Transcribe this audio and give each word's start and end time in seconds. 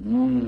음. 0.00 0.46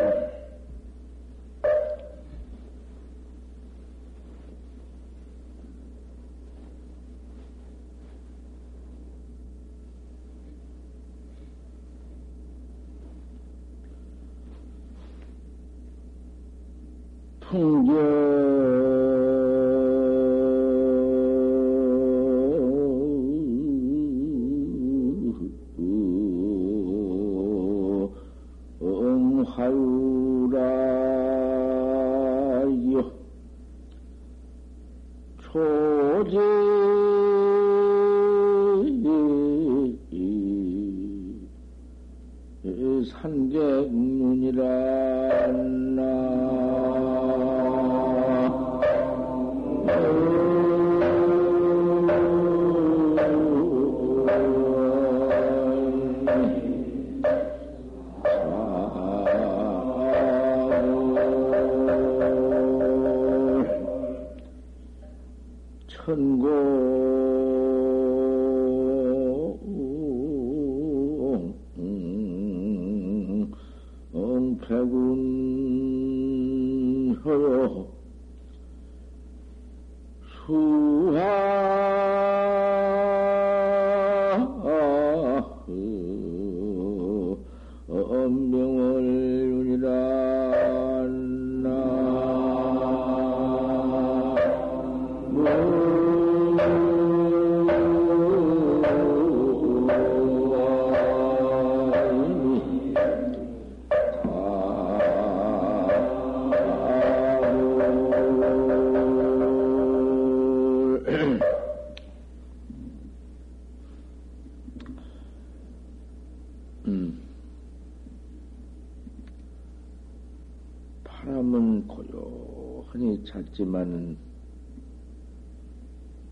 있지만은 123.60 124.16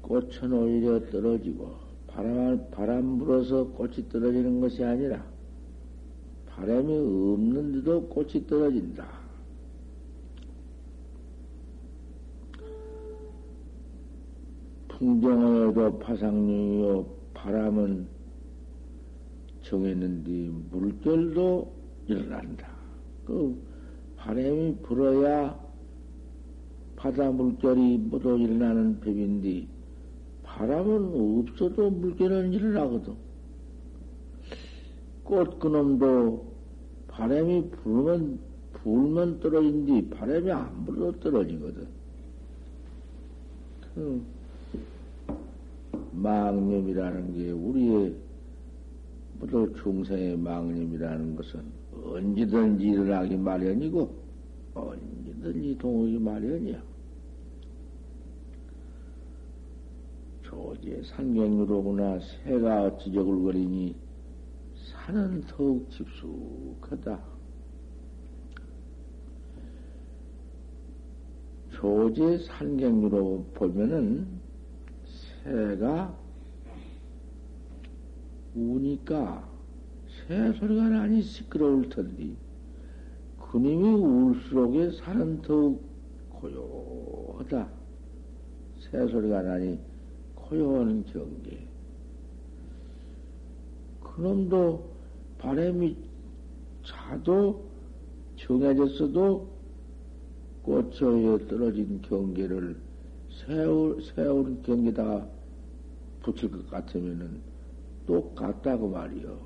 꽃은 0.03 0.53
오히려 0.53 1.01
떨어지고 1.11 1.77
바람, 2.07 2.71
바람 2.71 3.19
불어서 3.19 3.67
꽃이 3.69 4.09
떨어지는 4.09 4.61
것이 4.61 4.83
아니라 4.83 5.25
바람이 6.47 6.93
없는데도 6.97 8.09
꽃이 8.09 8.47
떨어진다. 8.47 9.07
풍경에도 14.89 15.99
파상류요 15.99 17.07
바람은 17.35 18.09
정했는데 19.63 20.51
물결도 20.71 21.73
일어난다. 22.09 22.69
그 23.27 23.63
바람이 24.17 24.79
불어야 24.83 25.68
바다 26.99 27.31
물결이 27.31 27.99
모두 28.11 28.37
일어나는 28.37 28.99
법인데 28.99 29.69
바람은 30.43 31.47
없어도 31.47 31.91
물결은 31.91 32.53
일어나거든. 32.53 33.15
꽃 35.23 35.61
그놈도 35.61 36.45
바람이 37.07 37.71
불면 37.71 38.41
불면 38.73 39.39
떨어진디 39.39 40.11
바람이 40.11 40.51
안 40.51 40.85
불어도 40.85 41.21
떨어지거든. 41.21 41.87
그 43.95 44.21
망념이라는 46.15 47.33
게 47.35 47.53
우리의 47.53 48.17
모두 49.39 49.73
중생의 49.81 50.37
망념이라는 50.37 51.37
것은 51.37 51.63
언제든지 52.03 52.89
일어나기 52.89 53.37
마련이고 53.37 54.13
언제든지 54.75 55.79
동하기 55.79 56.19
마련이야. 56.19 56.88
조제 60.49 61.03
산경유로구나 61.05 62.21
새가 62.21 62.85
어찌 62.85 63.13
저글거리니 63.13 63.95
산은 64.75 65.43
더욱 65.43 65.87
깊숙하다. 65.91 67.21
조제 71.73 72.39
산경유로 72.47 73.45
보면은 73.53 74.27
새가 75.45 76.17
우니까 78.55 79.47
새 80.09 80.53
소리가 80.55 80.89
나니 80.89 81.21
시끄러울 81.21 81.91
텐데 81.91 82.35
그님이 83.51 83.87
울수록에 83.87 84.93
산은 84.93 85.43
더욱 85.43 85.83
고요하다. 86.31 87.69
새 88.79 89.07
소리가 89.09 89.43
나니 89.43 89.79
고요한 90.49 91.05
경계. 91.05 91.59
그놈도 94.01 94.91
바람이 95.39 95.95
차도 96.87 97.69
정해졌어도 98.37 99.47
꽃에 100.63 101.47
떨어진 101.49 102.01
경계를 102.03 102.81
세울, 103.31 104.03
세운 104.03 104.63
경계다가 104.63 105.29
붙일 106.23 106.51
것 106.51 106.71
같으면은 106.71 107.41
똑같다고 108.07 108.89
말이요. 108.89 109.39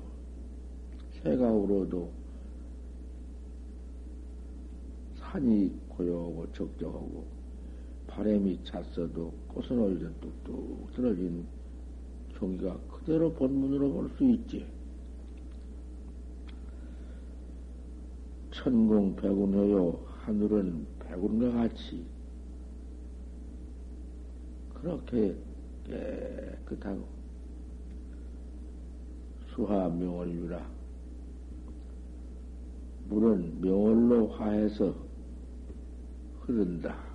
새가 1.21 1.51
울어도 1.51 2.11
산이 5.17 5.71
고요하고 5.89 6.51
적적하고 6.53 7.32
바람이 8.15 8.63
찼어도 8.63 9.33
꽃은 9.47 9.79
오히려 9.79 10.07
뚝뚝 10.21 10.93
떨어진 10.93 11.47
종이가 12.35 12.77
그대로 12.91 13.33
본문으로 13.33 13.91
볼 13.91 14.09
수 14.15 14.23
있지. 14.29 14.67
천공 18.51 19.15
백운여요 19.15 19.99
하늘은 20.19 20.85
백운과 20.99 21.51
같이 21.57 22.05
그렇게 24.75 25.35
깨끗하고 25.83 27.03
수하 29.47 29.89
명월유라 29.89 30.69
물은 33.09 33.59
명월로 33.61 34.27
화해서 34.27 34.95
흐른다. 36.41 37.12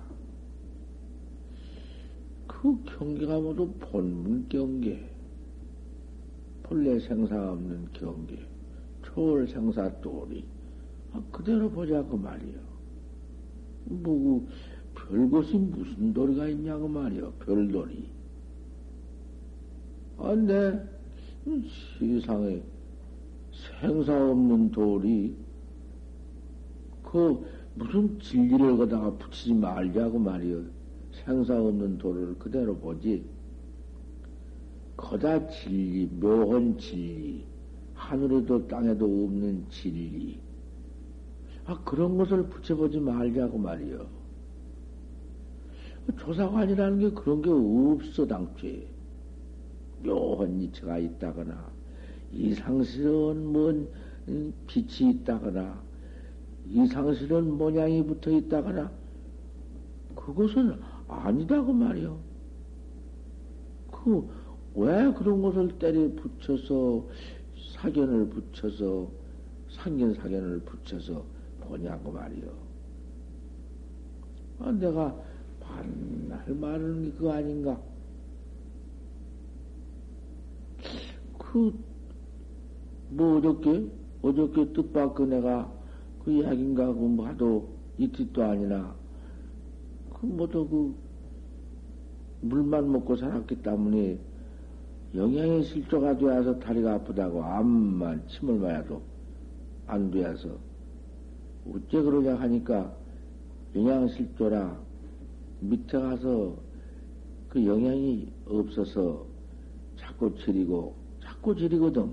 그 2.61 2.77
경계가 2.83 3.39
모두 3.39 3.71
본문 3.79 4.49
경계, 4.49 5.09
본래 6.61 6.99
생사 6.99 7.53
없는 7.53 7.87
경계, 7.93 8.37
초월 9.01 9.47
생사 9.47 9.89
또리, 10.01 10.43
아, 11.13 11.21
그대로 11.31 11.69
보자고 11.69 12.17
말이요. 12.17 12.59
뭐, 13.85 14.45
별것이 14.93 15.55
무슨 15.55 16.13
도리가 16.13 16.49
있냐고 16.49 16.89
말이요, 16.89 17.31
별도리. 17.39 18.09
아, 20.17 20.35
내 20.35 20.83
세상에 21.97 22.61
생사 23.79 24.31
없는 24.31 24.71
돌이 24.71 25.33
그 27.03 27.41
무슨 27.75 28.19
진리를 28.19 28.75
거다가 28.75 29.11
붙이지 29.11 29.53
말자고 29.53 30.19
말이요. 30.19 30.78
생사 31.25 31.59
없는 31.59 31.97
도를 31.97 32.37
그대로 32.37 32.75
보지. 32.75 33.23
거다 34.97 35.47
진리, 35.47 36.07
묘한 36.19 36.77
진리, 36.77 37.45
하늘에도 37.93 38.67
땅에도 38.67 39.05
없는 39.05 39.65
진리. 39.69 40.39
아, 41.65 41.79
그런 41.83 42.17
것을 42.17 42.43
붙여보지 42.47 42.99
말자고 42.99 43.57
말이요. 43.57 44.05
조사관이라는 46.17 46.99
게 46.99 47.11
그런 47.11 47.41
게 47.41 47.49
없어, 47.49 48.25
당초에. 48.25 48.87
묘한 50.03 50.59
이체가 50.61 50.97
있다거나, 50.97 51.71
이상스러운 52.31 53.51
뭔 53.51 53.87
빛이 54.67 55.11
있다거나, 55.11 55.81
이상스러운 56.69 57.57
모양이 57.57 58.03
붙어 58.05 58.31
있다거나, 58.31 58.91
그것은 60.15 60.79
아니다고 61.09 61.73
말이요. 61.73 62.19
그, 63.91 64.29
왜 64.75 65.11
그런 65.13 65.41
것을 65.41 65.77
때려 65.79 66.07
붙여서, 66.15 67.05
사견을 67.77 68.29
붙여서, 68.29 69.09
상견 69.71 70.13
사견을 70.13 70.59
붙여서 70.61 71.25
보냐고 71.61 72.11
말이요. 72.11 72.51
아, 74.59 74.71
내가 74.71 75.15
반날 75.59 76.53
말하는 76.53 77.03
게 77.03 77.11
그거 77.11 77.33
아닌가? 77.33 77.79
그, 81.37 81.73
뭐, 83.09 83.37
어저께, 83.37 83.89
어저께 84.21 84.73
뜻밖의 84.73 85.27
내가 85.27 85.71
그 86.23 86.31
이야기인가, 86.31 86.93
그뭐 86.93 87.25
하도 87.25 87.69
이틀도 87.97 88.43
아니나, 88.43 88.93
그 88.93 88.98
뭐도 90.21 90.67
그, 90.67 90.95
물만 92.41 92.91
먹고 92.91 93.15
살았기 93.15 93.61
때문에 93.61 94.17
영양이 95.15 95.63
실조가 95.63 96.17
되어서 96.17 96.59
다리가 96.59 96.95
아프다고 96.95 97.43
암만 97.43 98.27
침을 98.27 98.59
마야도 98.59 99.01
안 99.87 100.11
되어서 100.11 100.49
어째 101.67 102.01
그러냐 102.01 102.35
하니까 102.35 102.93
영양 103.75 104.07
실조라 104.07 104.79
밑에 105.61 105.99
가서 105.99 106.55
그 107.49 107.65
영양이 107.65 108.31
없어서 108.45 109.25
자꾸 109.97 110.33
지리고 110.37 110.95
자꾸 111.21 111.55
지리거든. 111.55 112.09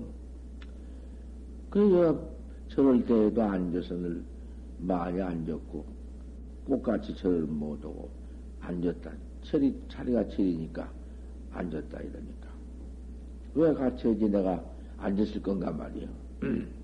그래서 1.69 2.19
저럴 2.69 3.05
때에도 3.05 3.41
앉아서 3.43 3.95
늘 3.95 4.23
많이 4.79 5.21
앉았고 5.21 5.96
꽃같이 6.67 7.15
절을 7.15 7.43
못하고 7.43 8.09
앉았다. 8.59 9.11
철이 9.43 9.81
자리가 9.87 10.27
철이니까 10.27 10.91
앉았다 11.51 11.99
이러니까 12.01 12.49
왜 13.55 13.73
같이 13.73 14.11
이제 14.11 14.27
내가 14.27 14.63
앉았을 14.97 15.41
건가 15.41 15.71
말이요. 15.71 16.07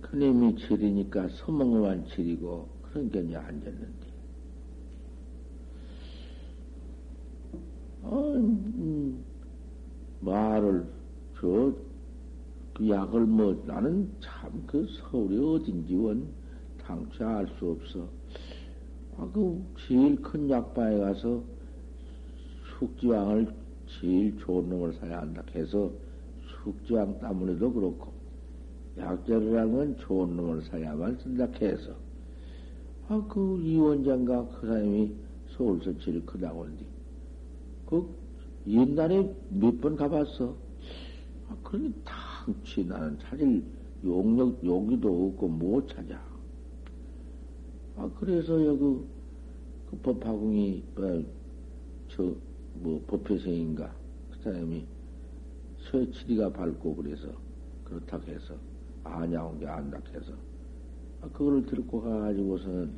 그님이 0.00 0.56
철이니까 0.56 1.28
서먹만 1.28 2.06
철이고 2.08 2.66
게 3.12 3.20
이제 3.20 3.36
앉았는데. 3.36 4.08
어, 8.02 8.32
음, 8.36 9.22
말을 10.20 10.86
저 11.38 11.72
그 12.78 12.88
약을 12.88 13.26
뭐 13.26 13.62
나는 13.66 14.10
참 14.20 14.64
그 14.66 14.86
서울이 15.10 15.36
어딘지 15.38 15.94
원 15.96 16.28
당최 16.86 17.24
알 17.24 17.46
수 17.58 17.70
없어. 17.70 18.08
아, 19.16 19.28
그 19.34 19.60
제일 19.86 20.22
큰 20.22 20.48
약방에 20.48 20.98
가서 20.98 21.42
숙지왕을 22.78 23.52
제일 24.00 24.38
좋은 24.38 24.68
놈을 24.68 24.92
사야 24.94 25.20
한다 25.22 25.42
해서 25.54 25.90
숙지왕 26.62 27.18
때문에도 27.20 27.72
그렇고 27.72 28.12
약재라는 28.96 29.72
건 29.74 29.96
좋은 29.98 30.36
놈을 30.36 30.62
사야만 30.62 31.18
쓴다 31.22 31.46
해서 31.60 31.94
아, 33.08 33.20
그 33.28 33.58
이원장과 33.60 34.48
그 34.60 34.66
사람이 34.66 35.12
서울서 35.56 35.98
제일 35.98 36.24
크다고 36.26 36.64
하는데 36.64 36.84
그 37.86 38.08
옛날에 38.68 39.34
몇 39.50 39.80
번 39.80 39.96
가봤어. 39.96 40.54
아, 41.48 41.56
그러니 41.64 41.92
당치 42.48 42.82
나는 42.84 43.18
찾을 43.18 43.62
용력, 44.02 44.64
용기도 44.64 45.28
없고 45.28 45.48
못 45.48 45.86
찾아. 45.86 46.18
아, 47.96 48.10
그래서 48.18 48.64
여기 48.64 48.80
그 49.90 49.96
법화궁이, 50.02 50.84
어, 50.96 51.24
저, 52.08 52.34
뭐, 52.74 53.04
법회생인가. 53.06 53.94
그 54.30 54.42
사람이 54.42 54.86
서치리가 55.90 56.50
밝고 56.52 56.96
그래서 56.96 57.28
그렇다고 57.84 58.24
해서 58.30 58.54
아냐온 59.04 59.58
게 59.58 59.66
안다 59.66 59.98
해서 60.14 60.32
아, 61.20 61.28
그거를 61.28 61.66
들고 61.66 62.00
가가지고서는 62.00 62.92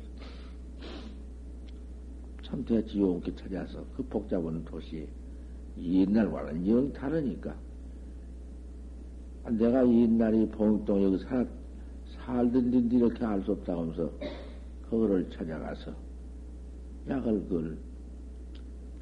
참 2.43 2.63
대지 2.63 2.99
용기 2.99 3.35
찾아서 3.35 3.85
그 3.95 4.03
복잡한 4.03 4.63
도시 4.63 5.07
옛날과는 5.77 6.67
영 6.67 6.93
다르니까 6.93 7.51
아, 7.51 7.70
내가 9.49 9.87
옛날에 9.87 10.47
봉동 10.49 11.03
여기 11.03 11.17
살, 11.23 11.47
데 12.51 12.59
이렇게 12.59 13.25
알 13.25 13.41
수 13.43 13.51
없다고 13.51 13.81
하면서 13.81 14.11
그거를 14.89 15.29
찾아가서 15.31 15.91
약을 17.09 17.41
그걸 17.47 17.77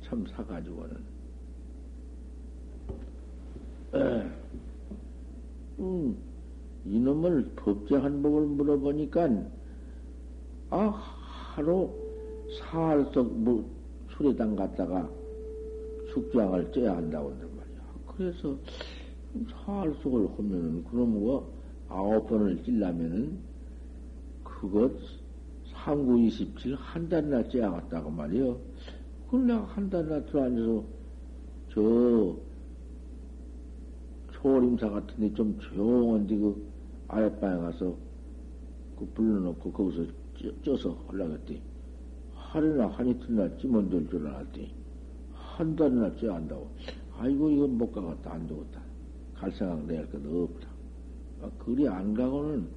참 0.02 0.26
사가지고는 0.28 0.98
에, 3.94 4.30
음, 5.80 6.18
이놈을 6.86 7.52
법제한 7.56 8.22
법을 8.22 8.42
물어보니까 8.48 9.30
아 10.70 10.86
하루 11.56 11.92
사흘석 12.60 13.34
뭐 13.34 13.70
수레당 14.12 14.56
갔다가 14.56 15.10
숙장을 16.14 16.72
쪄야 16.72 16.96
한다고 16.98 17.30
한단 17.32 17.50
말이야. 17.56 17.82
그래서 18.16 18.58
사흘석을 19.52 20.30
하면은 20.38 20.84
뭐 20.92 21.54
아홉 21.88 22.28
번을 22.28 22.64
찔라면은 22.64 23.40
그것 24.44 24.92
상구 25.72 26.20
이십칠 26.20 26.76
한 26.76 27.08
달이나 27.08 27.48
쪄야겠다고 27.48 28.10
말이요. 28.10 28.60
그걸 29.26 29.48
내가 29.48 29.64
한 29.66 29.90
달이나 29.90 30.26
들어앉아서 30.26 30.84
저 31.70 32.36
초림사 34.32 34.90
같은데 34.90 35.34
좀 35.36 35.58
조용한데 35.60 36.38
그 36.38 36.70
아랫방에 37.08 37.62
가서 37.62 37.96
그 38.98 39.06
불러놓고 39.14 39.72
거기서 39.72 40.12
쪄서 40.64 40.98
하려고 41.08 41.34
했더니 41.34 41.62
하루나 42.34 42.88
한 42.88 43.08
이틀이나 43.08 43.58
찌면 43.58 43.90
될줄 43.90 44.28
알았더니 44.28 44.74
한 45.34 45.76
달이나 45.76 46.16
쪄야 46.16 46.36
한다고. 46.36 46.70
아이고 47.18 47.50
이건 47.50 47.78
못 47.78 47.92
가겠다 47.92 48.34
안 48.34 48.48
되겠다. 48.48 48.89
갈 49.40 49.52
생각 49.54 49.86
내할 49.86 50.10
것도 50.12 50.44
없다. 50.44 50.68
아, 51.42 51.50
그리 51.58 51.88
안 51.88 52.14
가고는 52.14 52.68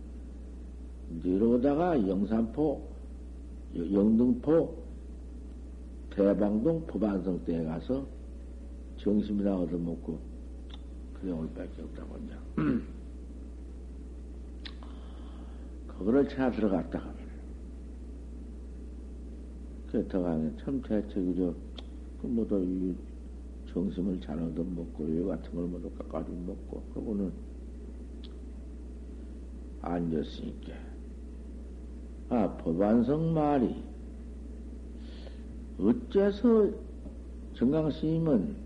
이러다가 1.25 2.09
영산포, 2.09 2.89
영등포, 3.75 4.83
대방동 6.11 6.87
포반성 6.87 7.45
때에 7.45 7.65
가서 7.65 8.07
정심이나 8.99 9.57
얻어먹고 9.57 10.21
그래 11.15 11.33
올 11.33 11.49
밖에 11.53 11.83
없다고 11.83 12.19
이제. 12.25 12.35
그거를 15.89 16.29
찾아 16.29 16.51
들어갔다가 16.51 17.13
그래 19.91 20.07
들어가면 20.07 20.59
참 20.59 20.81
대책이죠. 20.83 21.55
그 22.21 22.27
뭐도 22.27 22.63
이 22.63 22.97
정심을 23.73 24.21
잘 24.21 24.39
얻어먹고 24.39 25.09
이 25.09 25.25
같은 25.25 25.55
걸 25.55 25.67
모두 25.67 25.91
깎아주 25.91 26.31
먹고 26.47 26.83
그러고는 26.93 27.33
앉았으니까. 29.81 30.73
아 32.29 32.57
법안성 32.57 33.35
말이 33.35 33.83
어째서 35.79 36.71
정강스님은 37.55 38.57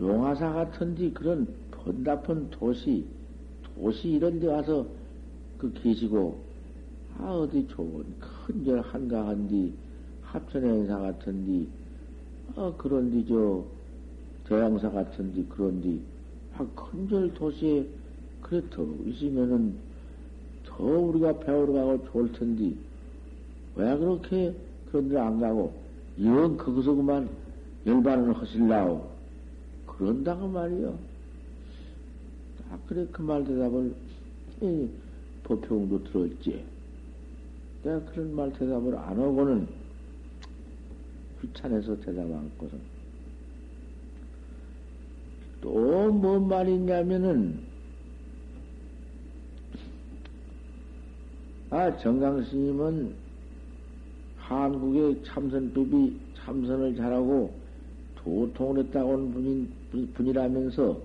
용화사 0.00 0.52
같은데 0.52 1.10
그런 1.12 1.48
번다픈 1.70 2.50
도시 2.50 3.06
도시 3.76 4.08
이런 4.12 4.40
데 4.40 4.46
와서 4.46 4.86
그 5.58 5.72
계시고, 5.72 6.38
아, 7.18 7.30
어디 7.30 7.66
좋은 7.68 8.04
큰절 8.18 8.80
한가한디, 8.80 9.74
합천행사 10.22 10.98
같은디, 10.98 11.68
아, 12.56 12.72
그런디, 12.78 13.26
저, 13.28 13.64
대양사 14.48 14.90
같은디, 14.90 15.44
그런디, 15.48 16.00
아, 16.56 16.66
큰절 16.74 17.34
도시에 17.34 17.86
그래, 18.40 18.62
더 18.70 18.82
있으면은 19.04 19.74
더 20.64 20.84
우리가 20.84 21.38
배우러 21.40 21.72
가고 21.72 22.04
좋을 22.10 22.32
텐데, 22.32 22.74
왜 23.74 23.96
그렇게 23.98 24.54
그런 24.90 25.08
데 25.08 25.18
안 25.18 25.38
가고, 25.40 25.72
영 26.22 26.56
거기서 26.56 26.94
그만 26.94 27.28
열반을 27.84 28.32
하실라오. 28.36 29.06
그런다고 29.86 30.48
말이요. 30.48 30.98
아, 32.70 32.78
그래, 32.86 33.06
그 33.12 33.22
말 33.22 33.44
대답을, 33.44 33.94
이 34.62 34.88
법평도 35.44 36.04
들었지. 36.04 36.64
내가 37.82 38.00
그런 38.06 38.34
말 38.34 38.52
대답을 38.52 38.96
안 38.96 39.18
하고는 39.18 39.68
귀찮아서 41.40 41.98
대답 42.00 42.24
안거든. 42.24 42.78
또뭔 45.60 46.48
말이냐면은, 46.48 47.60
아, 51.70 51.96
정강 51.98 52.42
스님은 52.44 53.14
한국의 54.38 55.24
참선법이 55.24 56.20
참선을 56.36 56.94
잘하고 56.94 57.52
도통을 58.16 58.84
했다고 58.84 59.12
하는 59.12 59.32
분인, 59.32 59.72
분이라면서 60.14 61.00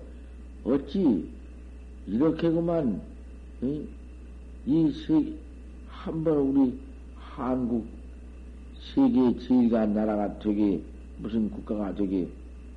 어찌 0.64 1.28
이렇게 2.06 2.50
그만 2.50 3.00
이, 3.62 3.86
이 4.66 4.92
세, 4.92 5.34
한번 5.88 6.36
우리 6.38 6.78
한국 7.16 7.86
세계 8.94 9.38
제일가 9.38 9.86
나라가 9.86 10.38
되게 10.38 10.82
무슨 11.18 11.50
국가가 11.50 11.94
되게 11.94 12.28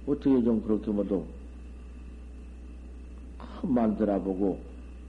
어떻게 0.05 0.43
좀 0.43 0.61
그렇게 0.61 0.91
뭐도 0.91 1.25
만들어 3.63 4.21
보고 4.21 4.59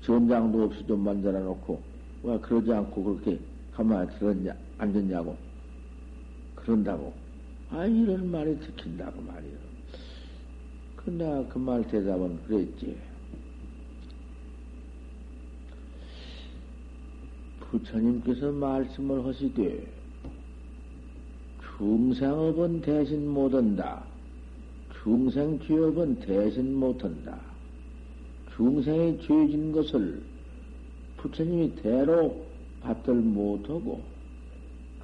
전장도 0.01 0.65
없이 0.65 0.87
좀 0.87 1.01
만들어 1.01 1.39
놓고 1.41 1.83
왜 2.23 2.39
그러지 2.39 2.73
않고 2.73 3.05
그렇게 3.05 3.39
가만히 3.73 4.09
들었냐 4.19 4.57
앉았냐고 4.79 5.37
그런다고 6.55 7.13
아 7.71 7.85
이런 7.85 8.31
말이 8.31 8.59
듣긴다고 8.61 9.21
말이요. 9.21 9.67
근데 10.97 11.47
그말 11.51 11.87
대답은 11.87 12.43
그랬지. 12.45 12.97
부처님께서 17.61 18.53
말씀을 18.53 19.25
하시되 19.27 19.87
중생업은 21.79 22.81
대신 22.81 23.29
못한다. 23.29 24.03
중생 25.03 25.61
죄업은 25.61 26.21
대신 26.21 26.75
못한다. 26.75 27.39
중생의 28.57 29.19
죄진 29.21 29.73
것을 29.73 30.23
부처님이 31.19 31.77
대로 31.77 32.47
받들 32.81 33.15
못하고 33.15 34.03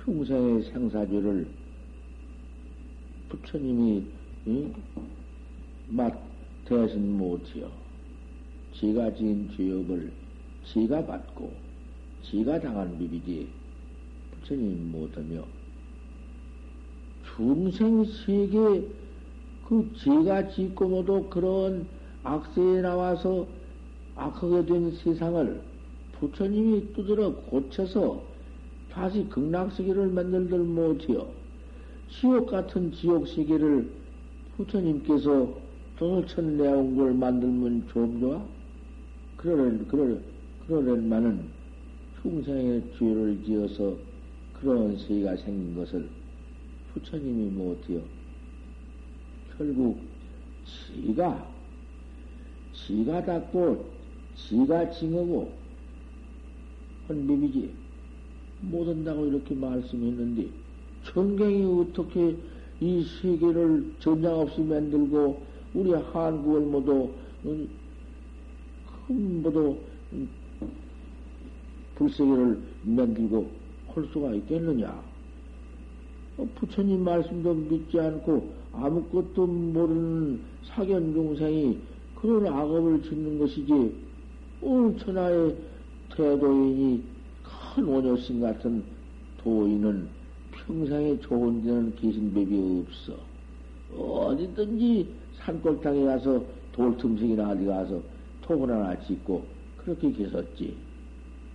중생의 0.02 0.62
생사죄를 0.62 1.46
부처님이 3.28 4.06
응? 4.46 4.74
맛 5.88 6.18
대신 6.64 7.18
못해요. 7.18 7.70
지가 8.74 9.14
지은 9.14 9.50
죄업을 9.56 10.10
지가 10.72 11.04
받고 11.04 11.52
지가 12.24 12.60
당한 12.60 12.98
비비지 12.98 13.48
부처님 14.30 14.90
못하며 14.90 15.44
중생 17.36 18.04
세계 18.04 18.86
그 19.66 19.90
지가 19.96 20.50
짓고 20.50 20.88
모두 20.88 21.26
그런 21.30 21.86
악세에 22.24 22.82
나와서 22.82 23.46
악하게 24.16 24.66
된 24.66 24.90
세상을 24.92 25.60
부처님이 26.12 26.92
두드러 26.92 27.34
고쳐서 27.50 28.22
다시 28.90 29.26
극락세계를 29.30 30.08
만들들 30.08 30.58
못해요. 30.58 31.26
지옥 32.10 32.50
같은 32.50 32.92
지옥 32.92 33.26
세계를 33.26 33.90
부처님께서 34.56 35.48
도천 35.96 36.58
내온 36.58 36.96
걸 36.96 37.14
만들면 37.14 37.88
좀 37.88 38.20
좋아? 38.20 38.44
그러는, 39.38 39.88
그러, 39.88 40.18
그러려만은 40.66 41.40
충생의 42.20 42.82
죄를 42.98 43.42
지어서 43.44 43.96
그런 44.60 44.96
세계가 44.98 45.36
생긴 45.36 45.74
것을 45.74 46.08
부처님이 46.94 47.50
못해요. 47.50 48.02
결국 49.56 50.00
지가 50.64 51.48
지가 52.72 53.24
닦고 53.24 53.90
지가 54.36 54.90
징하고 54.90 55.52
한 57.06 57.26
비비지 57.26 57.70
못한다고 58.62 59.26
이렇게 59.26 59.54
말씀했는데 59.54 60.48
청경이 61.04 61.80
어떻게 61.80 62.36
이 62.80 63.04
세계를 63.04 63.94
전장 63.98 64.40
없이 64.40 64.60
만들고 64.60 65.42
우리 65.74 65.92
한국을 65.92 66.60
모두 66.62 67.10
큰 67.42 69.42
모두 69.42 69.78
불세계를 71.96 72.58
만들고 72.82 73.50
할 73.88 74.08
수가 74.12 74.34
있겠느냐? 74.34 75.11
어, 76.38 76.48
부처님 76.54 77.04
말씀도 77.04 77.54
믿지 77.54 78.00
않고 78.00 78.52
아무것도 78.72 79.46
모르는 79.46 80.40
사견 80.64 81.12
중생이 81.12 81.78
그런 82.20 82.46
악업을 82.46 83.02
짓는 83.02 83.38
것이지, 83.38 83.94
어, 84.62 84.94
천하의 84.98 85.56
태도인이 86.14 87.02
큰 87.74 87.84
원효신 87.84 88.40
같은 88.40 88.82
도인은 89.42 90.08
평생에 90.52 91.18
좋은 91.20 91.64
데는 91.64 91.94
계신 91.96 92.32
법이 92.32 92.84
없어. 92.86 93.18
어디든지 93.98 95.08
산골 95.36 95.80
땅에 95.80 96.04
가서 96.04 96.42
돌틈식이나 96.72 97.50
어디 97.50 97.64
가서 97.66 98.00
톡을 98.42 98.70
하나 98.70 98.98
짓고 99.02 99.44
그렇게 99.78 100.12
계셨지. 100.12 100.76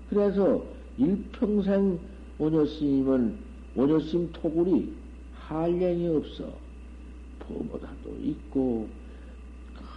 그래서 0.09 0.63
일평생 0.97 1.97
원효스님은 2.37 3.46
원효스님 3.77 4.31
토굴이 4.33 4.91
한량이 5.35 6.07
없어. 6.07 6.51
보보다도 7.39 8.17
있고, 8.23 8.87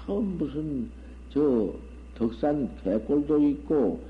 큰 0.07 0.37
무슨 0.37 0.91
저 1.31 1.73
덕산 2.15 2.77
개골도 2.85 3.43
있고, 3.49 4.05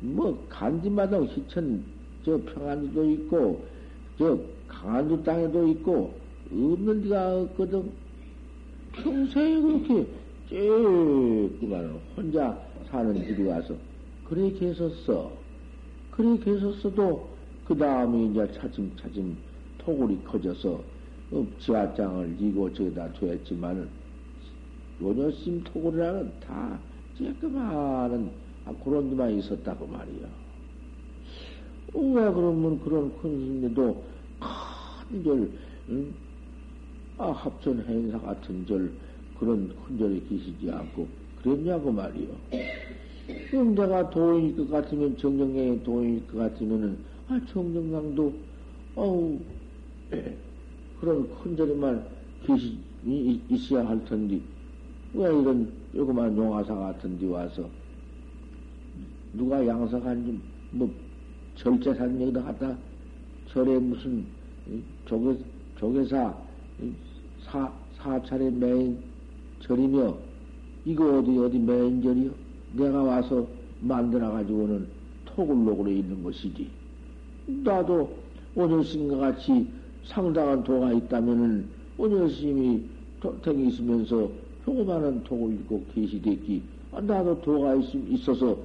뭐 0.00 0.46
간지마당 0.48 1.26
희천 1.26 1.84
저 2.24 2.38
평안도 2.38 3.10
있고, 3.10 3.62
저 4.18 4.38
강안도 4.66 5.22
땅에도 5.24 5.68
있고, 5.68 6.14
없는 6.50 7.02
데가 7.02 7.42
없거든. 7.42 7.92
평생에 8.92 9.60
그렇게 9.60 10.06
쬐끄만 10.48 12.00
혼자 12.16 12.58
사는 12.90 13.14
집에 13.26 13.44
가서 13.44 13.74
그렇게 14.24 14.68
했었어. 14.68 15.30
그렇게 16.10 16.52
했었어도 16.52 17.29
그 17.70 17.76
다음에 17.76 18.24
이제 18.24 18.50
차츰차츰 18.50 19.36
토굴이 19.78 20.24
커져서 20.24 20.82
어, 21.30 21.46
지하장을 21.60 22.36
이고 22.40 22.72
저기다 22.72 23.12
둬했지만은 23.12 23.88
요녀심 25.00 25.62
토굴이라는 25.62 26.40
다 26.40 26.80
쬐끄마한 27.16 28.32
아, 28.64 28.74
그런 28.82 29.08
데만 29.10 29.38
있었다고 29.38 29.86
말이야. 29.86 30.26
어, 31.94 32.00
왜 32.00 32.32
그러면 32.32 32.80
그런 32.80 33.16
큰 33.18 33.38
힘에도 33.38 34.04
큰 35.08 35.22
절, 35.22 35.52
응? 35.90 36.12
아, 37.18 37.30
합천 37.30 37.84
행사 37.86 38.18
같은 38.18 38.66
절, 38.66 38.92
그런 39.38 39.68
큰 39.86 39.96
절에 39.96 40.18
계시지 40.28 40.68
않고 40.72 41.06
그랬냐고 41.36 41.92
말이요. 41.92 42.34
그럼 43.48 43.76
내가 43.76 44.10
도인일 44.10 44.56
것 44.56 44.70
같으면, 44.70 45.16
정정강이 45.16 45.84
도인일 45.84 46.26
것 46.26 46.38
같으면은, 46.38 47.19
아, 47.30 47.40
정정강도, 47.46 48.34
어우, 48.96 49.38
예, 50.12 50.36
그런 50.98 51.32
큰 51.38 51.56
자리만 51.56 52.04
계시, 52.44 52.76
있어야 53.48 53.88
할 53.88 54.04
텐데, 54.04 54.40
왜 55.14 55.26
이런 55.26 55.72
요그만 55.94 56.36
용화사 56.36 56.74
같은 56.74 57.16
데 57.20 57.26
와서, 57.28 57.70
누가 59.32 59.64
양석한지, 59.64 60.40
뭐, 60.72 60.90
절제산 61.54 62.20
여기다 62.20 62.42
갖다, 62.42 62.76
절에 63.46 63.78
무슨, 63.78 64.26
조계, 65.06 65.38
조계사, 65.78 66.36
사, 67.42 67.72
사찰의 67.94 68.50
메인 68.54 68.98
절이며, 69.60 70.18
이거 70.84 71.18
어디, 71.20 71.38
어디 71.38 71.60
메인 71.60 72.02
절이요? 72.02 72.32
내가 72.72 73.04
와서 73.04 73.46
만들어가지고는 73.82 74.88
토굴록으로 75.26 75.92
있는 75.92 76.24
것이지. 76.24 76.79
나도 77.64 78.10
원효스님과 78.54 79.16
같이 79.16 79.66
상당한 80.04 80.62
도가 80.64 80.92
있다면은 80.92 81.68
원효스님이 81.96 82.82
덕이 83.20 83.68
있으면서 83.68 84.30
조그마한 84.64 85.24
독을 85.24 85.54
읽고 85.54 85.84
계시됐기. 85.94 86.62
아, 86.92 87.00
나도 87.00 87.40
도가 87.40 87.74
있, 87.76 87.94
있어서 87.94 88.56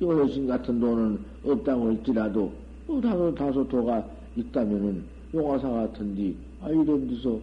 용여신 0.00 0.46
같은 0.46 0.78
돈은 0.78 1.18
없다고 1.44 1.86
할지라도 1.88 2.52
또 2.86 3.00
다소 3.00 3.34
다소 3.34 3.66
도가 3.66 4.06
있다면은 4.36 5.02
용화사 5.34 5.68
같은디 5.68 6.36
아 6.60 6.68
이런 6.68 7.08
데서 7.08 7.40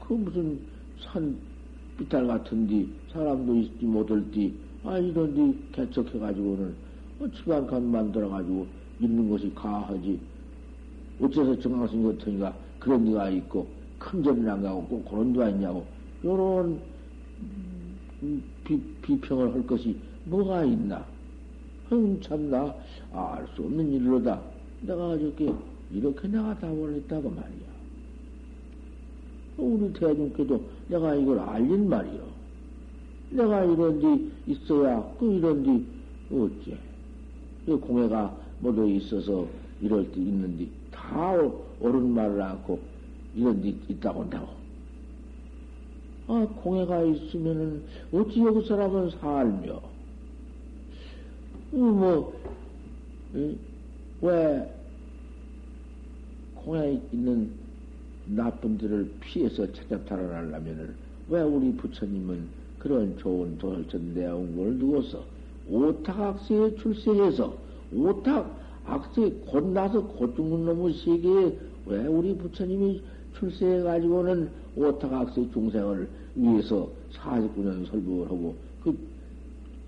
그 0.00 0.14
무슨 0.14 0.58
산 1.00 1.36
비탈 1.98 2.26
같은디 2.26 2.88
사람도 3.12 3.56
있지 3.56 3.84
못할디 3.84 4.54
아 4.84 4.98
이런 4.98 5.34
데 5.34 5.58
개척해가지고는 5.72 6.74
어, 7.20 7.28
집안칸 7.36 7.90
만들어가지고 7.90 8.66
있는 9.00 9.30
것이 9.30 9.52
가하지. 9.54 10.18
어째서 11.20 11.58
정황신 11.60 12.02
같으니까 12.04 12.54
그런 12.78 13.04
데가 13.04 13.28
있고 13.30 13.66
큰 13.98 14.22
절은 14.22 14.48
안 14.48 14.62
가고 14.62 14.84
꼭 14.86 15.04
그런 15.08 15.32
데가 15.32 15.48
있냐고. 15.50 15.84
요런 16.24 16.80
음, 18.22 18.42
비, 18.64 18.80
비평을 19.02 19.54
할 19.54 19.66
것이 19.66 19.96
뭐가 20.24 20.64
있나? 20.64 21.04
흥 21.88 22.20
참나 22.20 22.74
알 23.12 23.46
수 23.54 23.62
없는 23.62 23.92
일로다. 23.92 24.40
내가 24.82 25.10
어저께 25.10 25.52
이렇게 25.90 26.28
내가 26.28 26.56
답을 26.58 26.94
했다고 26.94 27.30
말이야. 27.30 27.68
우리 29.56 29.92
대중께도 29.92 30.62
내가 30.88 31.14
이걸 31.16 31.40
알린 31.40 31.88
말이요 31.88 32.28
내가 33.30 33.64
이런 33.64 33.98
데 33.98 34.52
있어야 34.52 35.02
그 35.18 35.32
이런 35.32 35.62
데 35.62 35.84
어째? 36.34 36.78
공해가 37.80 38.34
모두 38.60 38.88
있어서 38.88 39.46
이럴 39.80 40.10
때 40.10 40.20
있는데 40.20 40.66
다 40.90 41.32
옳은 41.80 42.10
말을 42.10 42.42
않고 42.42 42.78
이런 43.34 43.60
데 43.62 43.74
있다고 43.88 44.22
한다고. 44.22 44.48
아, 46.26 46.46
공해가 46.62 47.02
있으면은 47.02 47.82
어찌 48.12 48.40
여기 48.40 48.66
사람은 48.66 49.10
살며, 49.10 49.74
어, 51.72 51.76
뭐, 51.76 52.34
왜 54.20 54.74
공해에 56.54 57.00
있는 57.12 57.50
나쁜 58.26 58.76
들을 58.76 59.10
피해서 59.20 59.70
찾아 59.72 59.98
달아나려면은 60.04 60.94
왜 61.30 61.40
우리 61.40 61.72
부처님은 61.76 62.46
그런 62.78 63.16
좋은 63.18 63.56
도설천 63.58 64.14
내용을 64.14 64.78
누워서 64.78 65.24
오탁악세에 65.70 66.76
출세해서 66.76 67.67
오탁 67.92 68.58
악세 68.84 69.30
곧 69.46 69.66
나서 69.72 70.02
곧 70.02 70.34
죽는 70.34 70.64
놈의 70.64 70.94
세계에 70.94 71.58
왜 71.86 72.06
우리 72.06 72.36
부처님이 72.36 73.02
출세해가지고는 73.38 74.50
오탁 74.76 75.12
악세 75.12 75.50
중생을 75.52 76.08
위해서 76.34 76.88
49년 77.12 77.88
설법을 77.90 78.26
하고 78.26 78.54
그, 78.82 78.96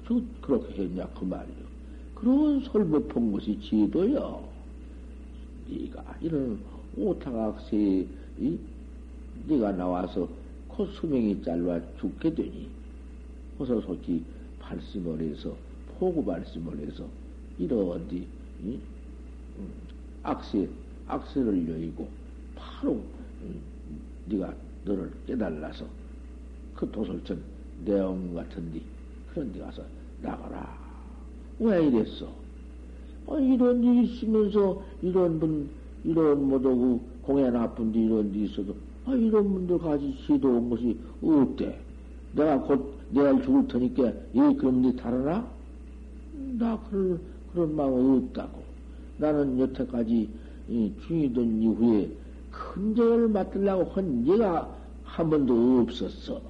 저, 0.06 0.20
그렇게 0.40 0.82
했냐 0.82 1.06
그 1.18 1.24
말이요. 1.24 1.70
그런 2.14 2.60
설법한 2.60 3.32
것이 3.32 3.58
지도요. 3.60 4.42
네가 5.68 6.16
이런 6.20 6.58
오탁 6.96 7.34
악세 7.34 8.06
이 8.38 8.58
네가 9.46 9.72
나와서 9.72 10.28
코 10.68 10.86
수명이 10.86 11.42
짧아 11.42 11.80
죽게 11.98 12.34
되니 12.34 12.68
어서 13.58 13.80
솔직히 13.80 14.22
발심을 14.58 15.20
해서 15.20 15.54
포구 15.98 16.24
발심을 16.24 16.78
해서 16.78 17.04
뒤 17.58 18.26
음, 18.62 18.80
악세, 20.22 20.68
악세를 21.06 21.68
여의고 21.68 22.08
바로 22.54 22.92
음, 23.42 23.60
네가 24.26 24.54
너를 24.84 25.10
깨달아서 25.26 25.84
그 26.74 26.90
도솔천 26.90 27.42
내용 27.84 28.34
같은데 28.34 28.80
그런 29.32 29.52
데 29.52 29.60
가서 29.60 29.82
나가라. 30.22 30.78
왜 31.58 31.86
이랬어? 31.86 32.26
아, 33.28 33.36
이런 33.38 33.82
일 33.84 34.04
있으면서 34.04 34.82
이런 35.02 35.38
분, 35.38 35.68
이런 36.04 36.48
뭐도 36.48 37.00
공연 37.22 37.52
나쁜 37.52 37.92
데 37.92 38.00
이런 38.00 38.32
데 38.32 38.40
있어도 38.40 38.74
아, 39.06 39.12
이런 39.12 39.52
분들 39.52 39.78
같이 39.78 40.12
시도 40.26 40.48
온 40.48 40.70
것이 40.70 40.98
어때? 41.22 41.78
내가 42.32 42.60
곧 42.60 42.94
내일 43.10 43.42
죽을 43.42 43.66
테니까 43.66 44.12
이 44.32 44.56
그런 44.56 44.82
데 44.82 44.96
달아나? 44.96 45.46
나 46.58 46.78
그럴 46.88 47.20
그런 47.52 47.74
마음 47.76 48.24
없다고. 48.24 48.62
나는 49.18 49.58
여태까지 49.58 50.28
중이던 51.06 51.62
이후에 51.62 52.10
큰 52.50 52.94
죄를 52.94 53.28
맡으려고 53.28 53.84
한 53.92 54.26
예가 54.26 54.68
한 55.04 55.30
번도 55.30 55.80
없었어. 55.80 56.40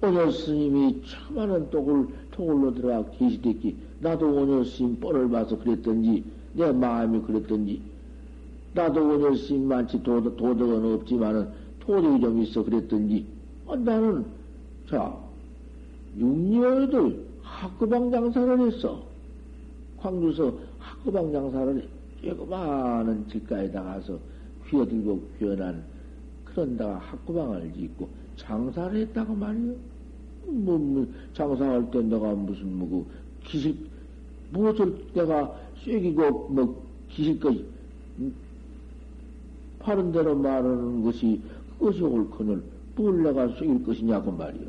오늘 0.00 0.32
스님이 0.32 1.02
참많은 1.06 1.70
똑을, 1.70 2.06
토굴로 2.30 2.74
들어가 2.74 3.10
계시댔기, 3.10 3.76
나도 4.00 4.28
오늘 4.28 4.64
스님 4.64 5.00
뻘을 5.00 5.28
봐서 5.28 5.58
그랬던지, 5.58 6.24
내 6.52 6.70
마음이 6.70 7.20
그랬던지, 7.22 7.80
나도 8.74 9.00
오늘 9.00 9.36
스님만치 9.36 10.02
도덕, 10.04 10.36
도덕은 10.36 10.94
없지만은 10.94 11.48
도덕이 11.80 12.20
좀 12.20 12.42
있어 12.42 12.62
그랬던지, 12.62 13.26
아, 13.66 13.74
나는, 13.74 14.24
자, 14.88 15.16
육녀들 16.16 17.24
학구방 17.42 18.10
장사를 18.12 18.60
했어. 18.66 19.07
광주서 20.00 20.52
학구방 20.78 21.32
장사를 21.32 21.88
조그마한 22.24 23.26
길가에 23.28 23.70
다 23.70 23.82
가서 23.82 24.18
휘어들고 24.66 25.20
휘어난 25.38 25.84
그런 26.44 26.76
다가 26.76 26.98
학구방을 26.98 27.72
짓고 27.74 28.08
장사를 28.36 28.96
했다고 29.00 29.34
말이요. 29.34 29.74
뭐, 30.46 30.78
뭐 30.78 31.06
장사할 31.34 31.90
때 31.90 32.00
내가 32.02 32.32
무슨 32.34 32.78
뭐고 32.78 33.04
그 33.04 33.48
기실 33.48 33.76
무엇을 34.50 35.06
내가 35.14 35.54
쐐기고 35.84 36.48
뭐 36.48 36.82
기실까지 37.10 37.66
음? 38.18 38.34
파른 39.78 40.10
대로 40.10 40.34
말하는 40.34 41.02
것이 41.02 41.40
그것이 41.78 42.02
옳거늘 42.02 42.62
뭘 42.96 43.22
내가 43.22 43.48
쐐길 43.48 43.84
것이냐고 43.84 44.32
말이요. 44.32 44.68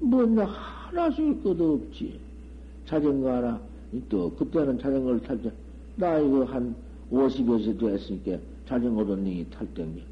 뭐나 0.00 0.44
하나 0.44 1.10
쐐길 1.10 1.42
것도 1.42 1.74
없지. 1.74 2.26
자전거 2.86 3.32
하나, 3.32 3.60
또, 4.08 4.30
그때는 4.34 4.78
자전거를 4.78 5.20
탈 5.20 5.40
때, 5.42 5.50
나 5.96 6.18
이거 6.18 6.44
한 6.44 6.74
50여 7.10 7.64
세 7.64 7.76
됐으니까 7.76 8.38
자전거도 8.66 9.16
닝이 9.16 9.46
탈 9.50 9.66
때니. 9.74 10.02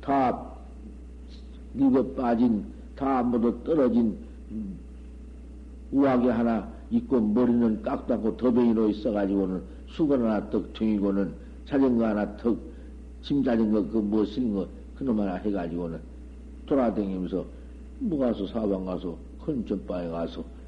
다, 0.00 0.52
늙어 1.74 2.04
빠진, 2.14 2.64
다 2.94 3.22
모두 3.22 3.56
떨어진, 3.64 4.16
음, 4.50 4.78
우악이 5.92 6.28
하나 6.28 6.70
있고 6.90 7.20
머리는 7.20 7.82
깎다고 7.82 8.36
더뱅이로 8.36 8.90
있어가지고는 8.90 9.62
수건 9.88 10.22
하나 10.22 10.50
떡 10.50 10.74
정이고는 10.74 11.34
자전거 11.66 12.06
하나 12.06 12.36
턱, 12.36 12.58
짐 13.22 13.42
자전거 13.42 13.82
그뭐 13.88 14.24
실는 14.24 14.54
거, 14.54 14.68
그놈 14.96 15.20
하나 15.20 15.34
해가지고는 15.34 15.98
돌아다니면서 16.66 17.44
뭐 18.00 18.18
가서 18.18 18.46
사방 18.46 18.84
가서 18.84 19.16
큰 19.44 19.64
전바에 19.66 20.08
가서 20.08 20.42
그 20.42 20.61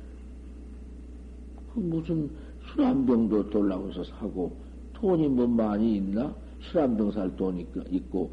무슨 1.75 2.31
술 2.73 2.85
한 2.85 3.05
병도 3.07 3.51
돌라고서 3.51 4.05
사고 4.05 4.57
돈이 4.95 5.29
뭐 5.29 5.47
많이 5.47 5.97
있나? 5.97 6.35
술 6.71 6.81
한 6.81 6.97
병 6.97 7.11
살 7.13 7.35
돈이 7.37 7.67
있고 7.91 8.31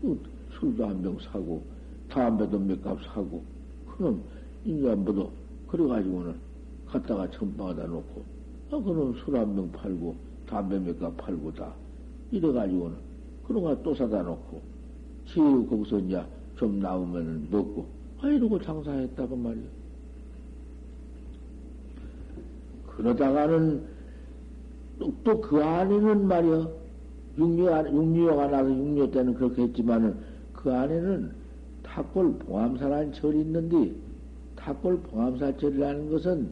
그 0.00 0.18
술도 0.60 0.86
한 0.86 1.02
병 1.02 1.18
사고 1.18 1.62
담배도 2.08 2.58
몇 2.58 2.82
값 2.82 2.98
사고 3.02 3.42
그럼 3.86 4.22
인간보다 4.64 5.26
그래가지고는 5.68 6.34
갖다가 6.86 7.28
천방에다 7.30 7.86
놓고 7.86 8.22
아 8.70 8.78
그럼 8.82 9.14
술 9.24 9.34
한 9.36 9.54
병 9.56 9.72
팔고 9.72 10.14
담배 10.46 10.78
몇 10.78 10.98
값 11.00 11.16
팔고 11.16 11.52
다 11.54 11.74
이래가지고는 12.30 12.96
그런 13.46 13.62
거또 13.64 13.94
사다 13.94 14.22
놓고 14.22 14.60
지우 15.26 15.66
거기서 15.66 15.98
이제 16.00 16.22
좀 16.56 16.78
나오면은 16.78 17.48
먹고 17.50 17.86
아 18.20 18.28
이러고 18.28 18.60
장사했다고 18.60 19.34
말이야. 19.36 19.81
그러다가는 22.96 23.82
또 25.24 25.40
그 25.40 25.62
안에는 25.62 26.28
말이야 26.28 26.68
육류, 27.38 27.64
육류가 27.66 28.46
나서 28.48 28.70
육류 28.70 29.10
때는 29.10 29.34
그렇게 29.34 29.62
했지만은 29.62 30.16
그 30.52 30.72
안에는 30.72 31.32
탁골 31.82 32.38
봉암사라는 32.38 33.12
절이 33.12 33.40
있는데 33.40 33.92
탁골 34.56 35.00
봉암사 35.00 35.56
절이라는 35.56 36.10
것은 36.10 36.50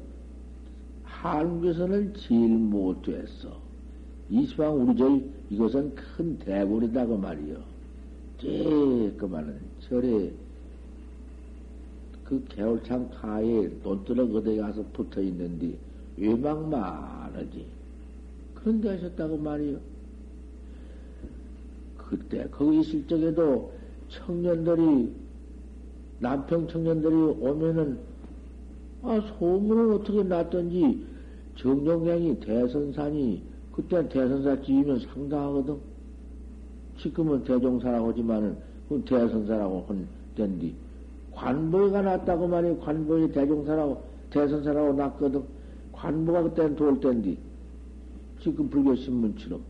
한국에서는 1.05 2.15
제일 2.15 2.49
못됐어. 2.49 3.61
이시방 4.31 4.81
우리 4.83 4.97
절 4.97 5.23
이것은 5.51 5.95
큰 5.95 6.39
대골이다 6.39 7.07
그 7.07 7.15
말이요. 7.15 7.57
쬐끄만은 8.39 9.55
절에 9.81 10.33
그 12.25 12.43
개울창 12.49 13.11
가에 13.11 13.69
논두렁 13.83 14.35
어디 14.35 14.57
가서 14.57 14.83
붙어 14.93 15.21
있는데 15.21 15.77
외망만 16.21 16.83
하지. 17.35 17.67
그런데 18.55 18.91
하셨다고 18.91 19.39
말이요. 19.39 19.79
그때 21.97 22.47
거기 22.51 22.81
있을 22.81 23.07
적에도 23.07 23.73
청년들이 24.11 25.13
남평 26.19 26.69
청년들이 26.69 27.15
오면은, 27.15 27.99
아, 29.03 29.21
소문을 29.39 29.95
어떻게 29.95 30.23
났던지, 30.23 31.07
정정량이 31.57 32.41
대선산이, 32.41 33.43
그때 33.73 34.07
대선사 34.09 34.61
지으면 34.61 35.01
상당하거든. 35.01 35.77
지금은 36.99 37.45
대종사라고 37.45 38.09
하지만은, 38.11 38.57
그 38.89 39.03
대선사라고 39.07 39.87
한 39.89 40.07
때인데, 40.37 40.75
관보가 41.33 42.03
났다고 42.03 42.47
말이야. 42.47 42.77
관보이 42.79 43.33
대종사라고, 43.33 44.03
대선사라고 44.29 44.93
났거든. 44.93 45.60
관보가 46.01 46.43
그때는 46.45 46.77
돌 46.77 46.99
때인데, 46.99 47.37
지금 48.41 48.71
불교신문처럼. 48.71 49.61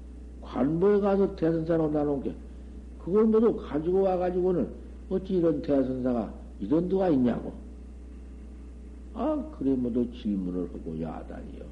관보에 0.40 1.00
가서 1.00 1.34
대선사라고 1.34 1.90
나눈 1.92 2.22
게, 2.22 2.32
그걸 3.04 3.24
모두 3.24 3.56
가지고 3.56 4.02
와가지고는 4.02 4.68
어찌 5.10 5.34
이런 5.34 5.60
대선사가 5.60 6.32
이런 6.60 6.88
데가 6.88 7.08
있냐고. 7.08 7.52
아, 9.14 9.44
그래 9.58 9.74
모두 9.74 10.06
질문을 10.12 10.68
하고 10.72 11.00
야단이요. 11.00 11.64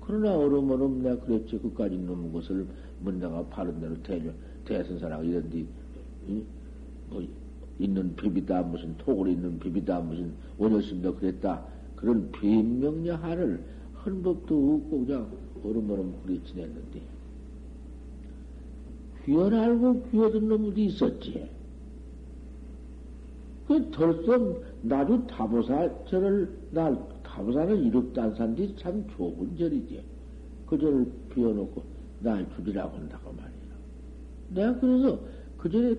그러나 0.00 0.36
얼음얼음 0.36 1.02
내가 1.02 1.20
그랬지. 1.24 1.58
그까지 1.58 1.96
넘은 1.96 2.32
것을 2.32 2.66
뭔가가 3.00 3.44
바른 3.46 3.80
대로 3.80 3.94
대려, 4.02 4.30
대선사라고 4.64 5.22
이런 5.24 5.48
데, 5.50 5.64
뭐, 7.08 7.22
있는 7.78 8.14
비비다, 8.16 8.62
무슨 8.62 8.96
톡을 8.98 9.28
있는 9.28 9.58
비비다, 9.58 10.00
무슨 10.00 10.32
원효심도 10.58 11.14
그랬다. 11.16 11.62
그런 11.96 12.30
비명야하를 12.32 13.62
헌 14.04 14.22
법도 14.22 14.74
없고 14.74 15.06
그냥 15.06 15.30
얼음얼음 15.64 16.14
그리 16.24 16.40
지냈는데. 16.44 17.00
귀연 19.24 19.54
알고 19.54 20.02
귀어든 20.10 20.48
놈들이 20.48 20.86
있었지. 20.86 21.48
그 23.66 23.90
덜썩 23.90 24.62
나주 24.82 25.26
타보사 25.26 25.88
절을 26.04 26.54
날 26.70 26.98
타보사는 27.22 27.82
이륙단산디 27.84 28.76
참 28.76 29.06
좋은 29.16 29.56
절이지. 29.56 30.02
그 30.66 30.78
절을 30.78 31.10
비워놓고 31.30 31.82
날 32.20 32.46
주리라고 32.54 32.96
한다고 32.96 33.32
말이야. 33.32 33.54
내가 34.50 34.78
그래서 34.80 35.18
그 35.56 35.70
절에 35.70 35.96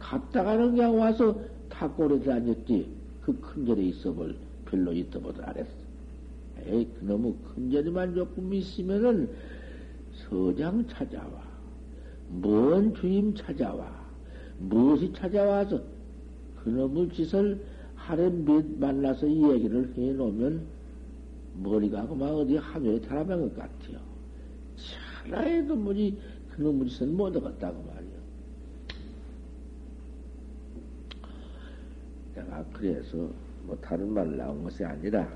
갔다가는 0.00 0.72
그냥 0.72 0.98
와서 0.98 1.40
탁골에 1.68 2.28
앉았지. 2.30 2.98
그 3.22 3.40
큰 3.40 3.66
절에 3.66 3.82
있어 3.82 4.12
볼 4.12 4.34
별로 4.64 4.92
있어보도 4.92 5.42
안 5.44 5.54
했어. 5.56 5.77
에이, 6.66 6.88
그놈의 6.98 7.34
큰 7.44 7.70
절에만 7.70 8.14
조금 8.14 8.52
있으면은 8.52 9.30
서장 10.12 10.86
찾아와. 10.88 11.42
먼 12.28 12.94
주임 12.94 13.34
찾아와. 13.34 14.06
무엇이 14.58 15.12
찾아와서 15.12 15.80
그놈의 16.62 17.10
짓을 17.10 17.64
하루에 17.94 18.28
몇 18.30 18.64
만나서 18.78 19.26
이 19.26 19.52
얘기를 19.52 19.92
해 19.96 20.12
놓으면 20.12 20.66
머리가 21.62 22.06
그만 22.06 22.30
어디 22.30 22.56
하늘에 22.56 23.00
달아난 23.00 23.40
것 23.40 23.56
같아요. 23.56 23.98
차라리도 25.24 25.76
뭐지 25.76 26.18
그놈의 26.50 26.88
짓은 26.88 27.16
못 27.16 27.34
얻었다고 27.36 27.82
말이요. 27.82 28.18
내가 32.34 32.64
그래서 32.72 33.16
뭐 33.64 33.76
다른 33.80 34.12
말 34.12 34.36
나온 34.36 34.62
것이 34.62 34.84
아니라 34.84 35.28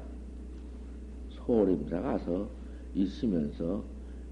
소림사 1.46 2.00
가서 2.00 2.48
있으면서 2.94 3.84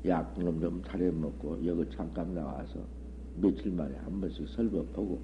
약놈 0.07 0.61
좀 0.61 0.83
타려 0.83 1.13
먹고 1.13 1.65
여기 1.65 1.85
잠깐 1.95 2.35
나와서 2.35 2.81
며칠 3.37 3.73
만에 3.73 3.97
한 3.97 4.21
번씩 4.21 4.49
설법하고 4.49 5.21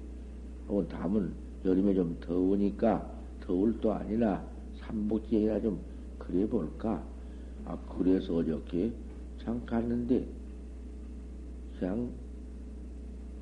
혹은 0.67 0.87
다음은 0.87 1.33
여름에 1.65 1.93
좀 1.93 2.17
더우니까 2.19 3.11
더울 3.41 3.79
도 3.79 3.93
아니라 3.93 4.45
삼복지이나 4.79 5.61
좀 5.61 5.79
그래 6.17 6.47
볼까 6.47 7.03
아 7.65 7.77
그래서 7.97 8.35
어저께 8.35 8.91
잠깐 9.43 9.81
갔는데 9.83 10.27
그냥 11.79 12.09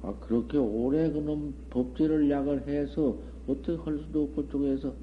아 0.01 0.13
그렇게 0.19 0.57
오래 0.57 1.11
그놈 1.11 1.53
법제를 1.69 2.29
약을 2.29 2.67
해서 2.67 3.17
어떻게 3.47 3.75
할 3.75 3.97
수도 3.97 4.23
없고 4.23 4.49
쪽에서 4.49 4.93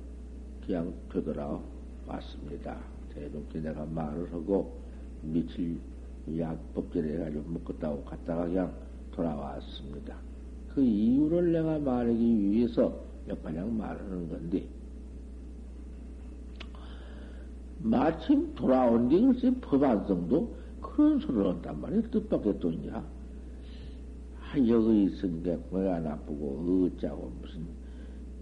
그냥 0.65 0.95
되돌아 1.13 1.61
왔습니다. 2.07 2.92
대중께 3.15 3.61
내가 3.61 3.85
말을 3.85 4.33
하고 4.33 4.81
며칠 5.23 5.79
약법제를 6.37 7.21
해가지고 7.21 7.43
묶었다고 7.51 8.05
갔다가 8.05 8.47
그냥 8.47 8.73
돌아왔습니다. 9.13 10.17
그 10.75 10.83
이유를 10.83 11.53
내가 11.53 11.79
말하기 11.79 12.51
위해서 12.51 12.99
몇가냥 13.27 13.77
말하는 13.77 14.29
건데, 14.29 14.67
마침 17.79 18.55
돌아온 18.55 19.09
뒤 19.09 19.21
글쎄 19.21 19.53
법안성도 19.61 20.55
그런 20.81 21.19
소리를 21.19 21.47
한단 21.47 21.81
말이야. 21.81 22.03
뜻밖의 22.11 22.61
또 22.61 22.71
있냐? 22.71 23.05
아, 24.41 24.59
여기 24.67 25.05
있으니까 25.05 25.57
뭐가 25.71 26.01
나쁘고, 26.01 26.89
어쩌고, 26.97 27.33
무슨, 27.41 27.67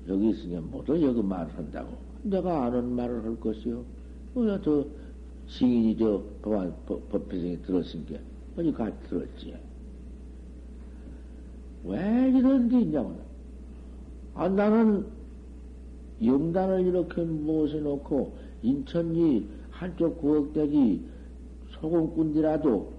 여기 0.09 0.31
있으니까 0.31 0.61
모두 0.61 1.01
여기 1.03 1.23
말을 1.23 1.57
한다고. 1.57 1.97
내가 2.23 2.67
아는 2.67 2.93
말을 2.95 3.25
할 3.25 3.41
것이요. 3.41 3.85
뭐야, 4.35 4.61
저, 4.63 4.87
시인이 5.49 5.97
저 5.99 6.23
법안, 6.43 6.73
법회생이 6.87 7.63
들었으니까, 7.63 8.19
어디 8.57 8.73
같이 8.73 8.97
들었지. 9.09 9.55
왜 11.85 12.31
이런 12.31 12.69
데 12.69 12.81
있냐고. 12.81 13.17
아, 14.35 14.49
나는 14.49 15.07
영단을 16.25 16.87
이렇게 16.87 17.23
모셔놓고, 17.23 18.37
인천이 18.63 19.49
한쪽 19.71 20.21
구역대기 20.21 21.03
소금꾼이라도 21.71 22.93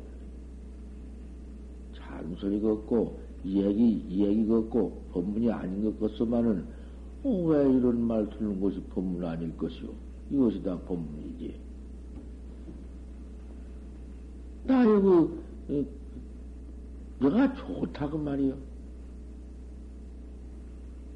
잔소리 1.93 2.59
걷고, 2.59 3.19
얘기, 3.45 4.03
얘기 4.09 4.47
걷고, 4.47 5.01
법문이 5.13 5.49
아닌 5.51 5.83
것 5.83 5.99
같소만은, 5.99 6.65
어, 7.23 7.29
왜 7.29 7.71
이런 7.71 8.01
말 8.01 8.29
듣는 8.31 8.59
것이 8.59 8.81
법문 8.89 9.23
아닐 9.23 9.55
것이오? 9.55 10.00
이것이 10.31 10.63
다 10.63 10.79
법문이지. 10.79 11.55
나 14.63 14.85
여기, 14.85 15.85
내가 17.19 17.53
좋다고 17.55 18.17
말이요. 18.17 18.55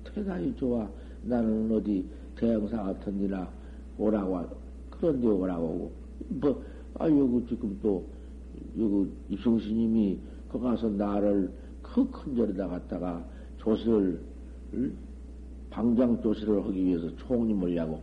대단히 0.04 0.54
좋아. 0.56 0.90
나는 1.24 1.72
어디 1.72 2.06
대형사 2.36 2.84
같은 2.84 3.18
데나 3.20 3.50
오라고, 3.98 4.48
그런 4.90 5.22
데 5.22 5.28
오라고 5.28 5.66
하고. 5.66 5.92
뭐, 6.28 6.64
아, 6.96 7.10
여기 7.10 7.46
지금 7.48 7.78
또, 7.82 8.06
여기 8.78 9.10
입성스님이 9.30 10.20
거 10.50 10.60
가서 10.60 10.90
나를 10.90 11.52
그 11.82 12.06
큰 12.12 12.36
절에다 12.36 12.68
갔다가 12.68 13.24
조시를, 13.58 14.20
방장 15.70 16.22
조시를 16.22 16.66
하기 16.66 16.84
위해서 16.86 17.16
총님을 17.18 17.76
야고, 17.76 18.02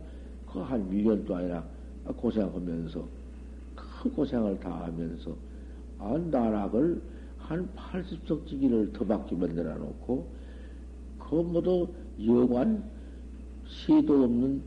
그한 0.53 0.87
1년도 0.91 1.31
아니라 1.31 1.63
고생하면서 2.05 3.03
큰 3.75 4.13
고생을 4.13 4.59
다 4.59 4.83
하면서, 4.85 5.35
아, 5.97 6.17
나락을 6.29 7.01
한 7.39 7.67
80석 7.75 8.47
지기를 8.47 8.93
더 8.93 9.03
받게 9.03 9.35
만들어 9.35 9.75
놓고, 9.75 10.27
그 11.17 11.35
모두 11.35 11.87
여관, 12.23 12.83
시도 13.65 14.25
없는 14.25 14.61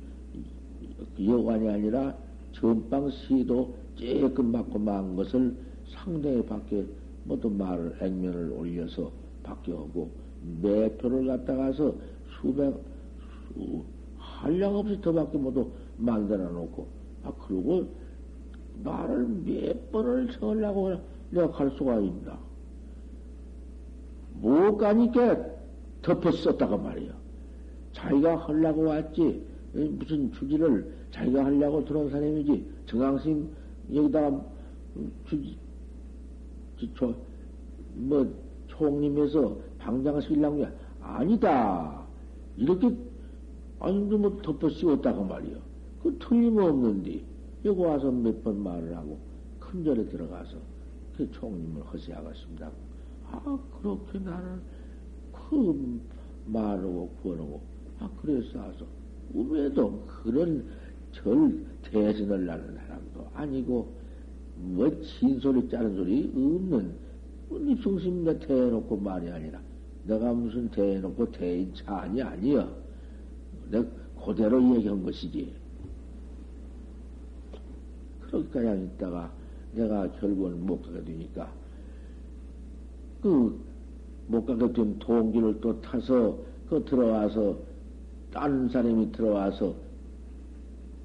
여관이 1.21 1.69
아니라 1.69 2.15
전방 2.53 3.11
시도 3.11 3.75
쬐끔 3.97 4.53
받고 4.53 4.79
만 4.79 5.15
것을 5.15 5.55
상대에 5.89 6.45
밖에 6.45 6.85
모두 7.25 7.49
말을, 7.49 7.97
액면을 8.01 8.53
올려서 8.53 9.13
하고, 9.45 10.11
매표를 10.61 11.27
갖다가서 11.27 11.95
수백, 12.41 12.75
수, 13.55 13.85
한량 14.47 14.77
없이 14.77 15.01
더 15.01 15.13
밖에 15.13 15.37
모두 15.37 15.69
만들어 15.97 16.49
놓고, 16.51 16.87
아, 17.25 17.33
그러고 17.33 17.87
말을 18.85 19.27
몇 19.45 19.91
번을 19.91 20.33
세우려고 20.33 20.95
내가 21.31 21.51
갈 21.51 21.71
수가 21.73 21.99
있나. 21.99 22.39
못 24.41 24.77
가니까 24.77 25.47
덮었었다가 26.03 26.77
말이야. 26.77 27.13
자기가 27.93 28.37
하려고 28.37 28.85
왔지, 28.85 29.43
무슨 29.73 30.31
주지를 30.33 30.95
자기가 31.11 31.45
하려고 31.47 31.85
들어온 31.85 32.09
사람이지, 32.11 32.65
정강심 32.87 33.49
여기다가 33.93 34.41
주지, 35.27 35.57
저, 36.97 37.13
뭐, 37.95 38.27
총님에서 38.69 39.57
방장을 39.79 40.23
쓰려고 40.23 40.59
게 40.59 40.69
아니다. 41.01 42.07
이렇게, 42.57 42.95
아니, 43.81 43.99
뭐 43.99 44.37
덮어 44.43 44.69
씌웠다고 44.69 45.25
말이야. 45.25 45.57
그 46.03 46.17
틀림없는데. 46.19 47.23
여기 47.65 47.81
와서 47.81 48.11
몇 48.13 48.43
번 48.45 48.63
말을 48.63 48.97
하고 48.97 49.19
큰 49.59 49.83
절에 49.83 50.07
들어가서 50.09 50.57
그 51.17 51.29
총님을 51.33 51.83
허세하겠습니다. 51.83 52.71
아 53.33 53.59
그렇게 53.81 54.19
나는 54.21 54.61
그 55.33 56.01
말하고 56.47 57.09
구원하고 57.23 57.61
아, 57.99 58.09
그래서 58.23 58.59
와서, 58.59 58.87
우에도 59.33 60.05
그런 60.23 60.65
절 61.13 61.65
대신을 61.91 62.45
나는 62.47 62.77
사람도 62.77 63.27
아니고, 63.35 63.89
뭐, 64.57 64.91
진소리 65.01 65.69
짜는 65.69 65.97
소리 65.97 66.31
없는, 66.37 66.93
입성심 67.73 68.25
내 68.25 68.39
대해놓고 68.39 68.97
말이 68.99 69.31
아니라, 69.31 69.59
내가 70.05 70.33
무슨 70.35 70.69
대해놓고 70.71 71.33
대인 71.33 71.73
차안이 71.75 72.21
아니여. 72.23 72.86
내가 73.71 73.87
그대로 74.25 74.63
얘기한 74.77 75.03
것이지. 75.05 75.55
그렇게 78.21 78.49
그냥 78.49 78.83
있다가 78.83 79.33
내가 79.73 80.11
결국은 80.13 80.65
못 80.67 80.83
가게 80.83 81.05
되니까, 81.05 81.53
그, 83.23 83.59
못 84.27 84.45
가게 84.45 84.73
된 84.73 84.99
동기를 84.99 85.61
또 85.61 85.81
타서, 85.81 86.39
그 86.69 86.85
들어와서, 86.85 87.59
딴 88.33 88.69
사람이 88.69 89.13
들어와서, 89.13 89.75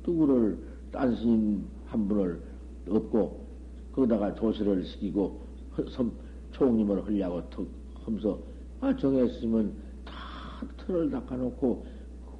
누구를, 0.05 0.57
딴 0.91 1.15
스님 1.15 1.63
한 1.85 2.07
분을 2.07 2.41
얻고, 2.89 3.41
거기다가 3.93 4.33
조시를 4.35 4.83
시키고, 4.85 5.39
섬, 5.89 6.11
총님을 6.51 7.05
하려고 7.05 7.47
턱 7.49 7.67
하면서, 8.03 8.39
아, 8.79 8.95
정했으면 8.95 9.73
다 10.05 10.13
틀을 10.77 11.11
닦아놓고, 11.11 11.85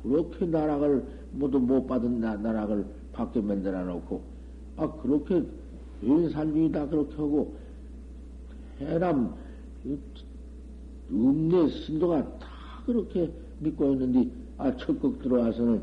그렇게 0.03 0.45
나락을, 0.45 1.03
모두 1.31 1.59
못 1.59 1.85
받은 1.87 2.19
나, 2.19 2.35
나락을 2.35 2.85
밖에 3.13 3.41
만들어 3.41 3.83
놓고, 3.83 4.21
아, 4.77 4.91
그렇게, 5.01 5.43
웬산주의 6.01 6.71
다 6.71 6.87
그렇게 6.87 7.15
하고, 7.15 7.53
해남, 8.79 9.33
음내 11.11 11.69
신도가 11.69 12.39
다 12.39 12.47
그렇게 12.85 13.31
믿고 13.59 13.93
있는데, 13.93 14.29
아, 14.57 14.75
적극 14.77 15.21
들어와서는 15.21 15.81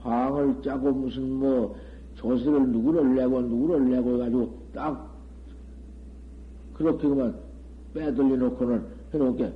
방을 0.00 0.62
짜고 0.62 0.92
무슨 0.92 1.30
뭐, 1.34 1.76
조세를 2.16 2.68
누구를 2.68 3.14
내고 3.14 3.42
누구를 3.42 3.90
내고 3.90 4.14
해가지고 4.14 4.54
딱, 4.72 5.14
그렇게 6.74 7.08
그만 7.08 7.36
빼돌려 7.92 8.36
놓고는 8.36 8.82
해놓게, 9.12 9.52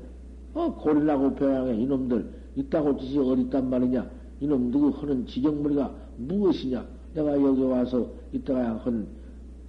어, 0.54 0.74
고리라고 0.74 1.34
배양해, 1.34 1.74
이놈들. 1.76 2.39
있다고 2.56 2.98
짓이 2.98 3.18
어딨단 3.18 3.70
말이냐? 3.70 4.10
이놈 4.40 4.70
누구 4.70 4.88
하는 4.88 5.26
지정머리가 5.26 5.94
무엇이냐? 6.16 6.86
내가 7.14 7.40
여기 7.40 7.62
와서 7.62 8.06
이따가 8.32 8.76
한 8.84 9.20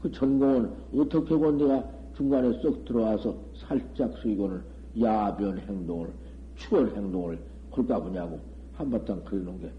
그 0.02 0.12
전공을 0.12 0.70
어떻게 0.98 1.36
본 1.38 1.58
내가 1.58 1.88
중간에 2.16 2.52
쏙 2.62 2.84
들어와서 2.86 3.36
살짝 3.56 4.12
수이고는 4.18 4.62
야변 5.00 5.60
행동을, 5.60 6.10
추월 6.56 6.96
행동을 6.96 7.40
할까 7.72 8.00
보냐고 8.02 8.40
한바탕 8.74 9.24
그러는 9.24 9.60
게 9.60 9.72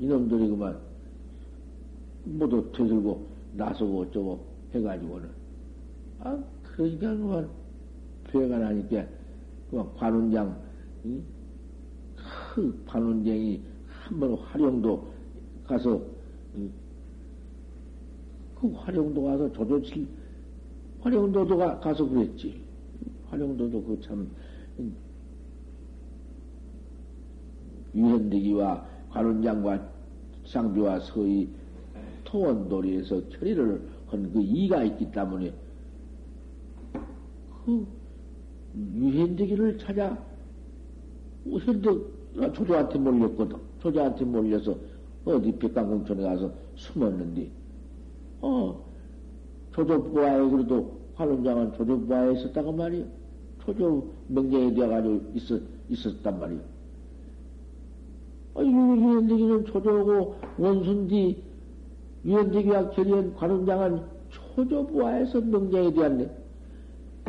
이놈들이 0.00 0.48
그만 0.48 0.76
모두 2.24 2.70
되들고 2.72 3.26
나서고 3.54 4.00
어쩌고 4.02 4.44
해가지고는 4.74 5.28
아 6.20 6.38
그러니까 6.62 7.16
그만 7.16 7.48
배가 8.24 8.58
나니까 8.58 9.06
그만 9.70 9.94
관운장 9.94 10.56
응? 11.06 11.22
그 12.58 12.82
관운장이 12.86 13.62
한번 13.86 14.34
활용도 14.34 15.06
가서 15.64 16.02
응? 16.56 16.68
그 18.56 18.66
활용도 18.72 19.22
가서 19.22 19.52
조조칠 19.52 20.08
활용도도가 21.00 21.78
가서 21.78 22.04
그랬지 22.08 22.60
활용도도 23.28 23.84
그 23.84 24.00
참 24.00 24.28
유현대기와 27.94 28.84
관운장과 29.10 29.88
상비와 30.46 30.98
서의 30.98 31.48
토원도리에서 32.24 33.28
처리를 33.28 33.80
한 34.08 34.32
그 34.32 34.42
이가 34.42 34.82
있기 34.82 35.12
때문에 35.12 35.54
그 37.64 37.86
유현대기를 38.74 39.78
찾아 39.78 40.18
현대 41.46 42.17
조조한테 42.52 42.98
몰렸거든. 42.98 43.56
조조한테 43.80 44.24
몰려서 44.24 44.76
어디 45.24 45.52
백강공천에 45.52 46.22
가서 46.22 46.50
숨었는데 46.76 47.50
어 48.40 48.80
조조부하에 49.74 50.48
그래도 50.50 50.98
관운장은 51.16 51.74
조조부하에 51.74 52.32
있었다고 52.32 52.72
말이야. 52.72 53.04
조조 53.64 54.08
명령이 54.28 54.74
되어가지고 54.74 55.20
있었, 55.34 55.60
있었단 55.88 56.38
말이야. 56.38 56.60
아, 58.54 58.62
유현대기는 58.62 59.64
조조고 59.66 60.36
원순디 60.58 61.42
유현대기와 62.24 62.90
결의한 62.90 63.34
관운장은 63.34 64.00
초조부하에서 64.30 65.40
명장이 65.40 65.92
되었네. 65.92 66.30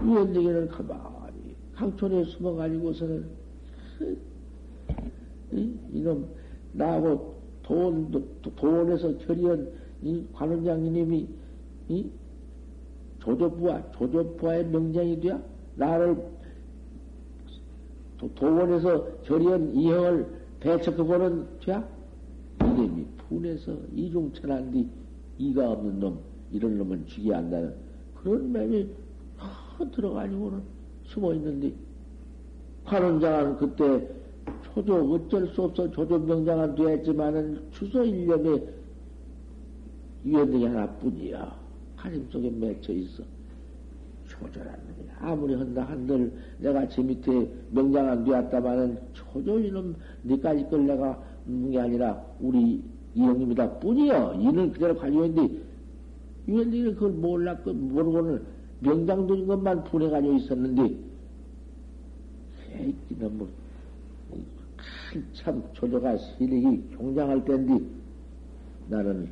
유현대기는 0.04 0.68
가만히 0.70 1.56
강촌에 1.76 2.24
숨어가지고서는 2.26 3.26
이놈 5.52 6.28
나하고 6.74 7.36
돈 7.64 8.12
돈에서 8.56 9.18
결의한 9.20 9.70
이 10.02 10.26
관원장님이 10.34 11.28
이 11.90 12.10
조조부하 13.20 13.92
조조부하의 13.92 14.68
명장이 14.68 15.20
되어 15.20 15.40
나를 15.76 16.18
도원에서 18.36 19.22
결의한 19.24 19.74
이형을 19.76 20.26
배척하고는 20.60 21.46
돼야? 21.64 21.88
이름이 22.62 23.06
분해서 23.30 23.78
이중천한 23.96 24.72
뒤 24.72 24.90
이가 25.38 25.72
없는 25.72 26.00
놈, 26.00 26.20
이런 26.52 26.78
놈은 26.78 27.08
죽이 27.08 27.32
한다는 27.32 27.74
그런 28.16 28.52
맴이 28.52 28.90
들어가지고는 29.94 30.62
숨어 31.06 31.34
있는데, 31.36 31.74
관원장은 32.84 33.58
그때 33.58 34.08
초조, 34.74 35.14
어쩔 35.14 35.48
수 35.48 35.64
없어 35.64 35.90
조조명장은 35.92 36.76
되었지만은 36.76 37.62
주소 37.72 38.04
일념에 38.04 38.62
위원들이 40.24 40.66
하나뿐이야. 40.66 41.56
가슴 41.96 42.28
속에 42.32 42.50
맺혀 42.50 42.94
있어. 42.94 43.24
초조란 44.28 44.68
놈이 44.68 45.10
아무리 45.20 45.54
한다 45.56 45.84
한들 45.84 46.32
내가 46.60 46.88
제 46.88 47.02
밑에 47.02 47.50
명장 47.72 48.08
안 48.10 48.24
되었다마는 48.24 48.98
초조 49.14 49.60
이놈 49.60 49.96
니까지 50.24 50.66
걸 50.70 50.86
내가 50.86 51.20
묻는 51.46 51.72
게 51.72 51.80
아니라 51.80 52.24
우리 52.40 52.82
이 53.16 53.22
형님이다 53.22 53.80
뿐이여. 53.80 54.36
이는 54.40 54.72
그대로 54.72 54.96
가지고 54.96 55.26
있는데, 55.26 55.62
위원들이 56.48 56.94
그걸 56.94 57.12
몰랐고, 57.12 57.74
모르고는 57.74 58.42
명당된 58.82 59.48
것만 59.48 59.84
분해가지고 59.86 60.34
있었는데, 60.36 60.96
에이, 62.72 62.96
너무, 63.20 63.48
한참 65.10 65.64
조조가 65.74 66.18
실력이 66.18 66.96
경장할 66.96 67.44
때인데, 67.44 67.84
나는, 68.90 69.30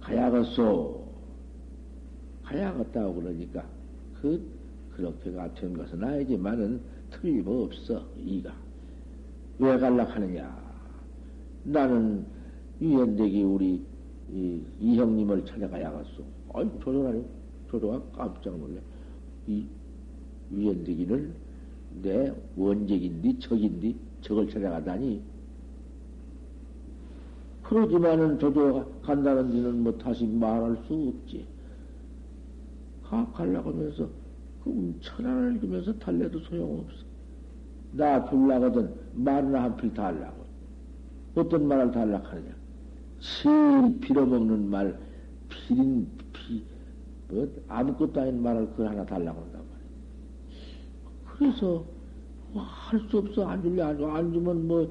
가야겠소. 0.00 1.02
가야겠다고 2.42 3.14
그러니까, 3.14 3.64
그, 4.20 4.42
그렇게 4.96 5.30
같은 5.32 5.76
것은 5.76 6.02
아니지만은 6.02 6.80
틀림없어, 7.10 8.02
이가. 8.16 8.54
왜 9.58 9.78
갈락하느냐? 9.78 10.62
나는 11.64 12.24
유현대기 12.80 13.42
우리 13.42 13.84
이, 14.30 14.62
이 14.80 14.96
형님을 14.96 15.44
찾아가야겠어. 15.44 16.22
아이, 16.54 16.66
조조라니. 16.80 17.24
조조가 17.70 18.02
깜짝 18.12 18.58
놀래. 18.58 18.80
이 19.46 19.66
유현대기는 20.50 21.51
내 22.00 22.32
원적인디, 22.56 23.38
적인디, 23.40 23.96
적을 24.22 24.48
찾아가다니. 24.48 25.22
그러지만은 27.62 28.38
조조가 28.38 28.86
간다는 29.02 29.50
데는 29.50 29.82
뭐 29.82 29.96
다시 29.98 30.26
말할 30.26 30.76
수 30.86 31.14
없지. 31.14 31.46
가, 33.04 33.26
갈라고 33.32 33.70
하면서, 33.70 34.08
그 34.64 34.98
천안을 35.00 35.60
주면서 35.60 35.92
달래도 35.98 36.38
소용없어. 36.40 37.04
나 37.92 38.28
줄라거든 38.28 38.94
말이나 39.14 39.64
한필다 39.64 40.06
하려고. 40.06 40.44
어떤 41.34 41.66
말을 41.66 41.92
달락하느냐? 41.92 42.54
제일 43.20 44.00
빌어먹는 44.00 44.68
말, 44.68 44.98
필인, 45.48 46.08
피, 46.32 46.62
뭐, 47.28 47.48
아무것도 47.68 48.20
아닌 48.20 48.42
말을 48.42 48.66
그걸 48.70 48.88
하나 48.88 49.04
달라고 49.04 49.40
말이야. 49.40 49.71
그래서, 51.36 51.84
뭐 52.52 52.62
할수 52.62 53.18
없어. 53.18 53.46
안 53.46 53.62
줄래, 53.62 53.82
안, 53.82 54.02
안 54.04 54.32
주면 54.32 54.66
뭐, 54.66 54.90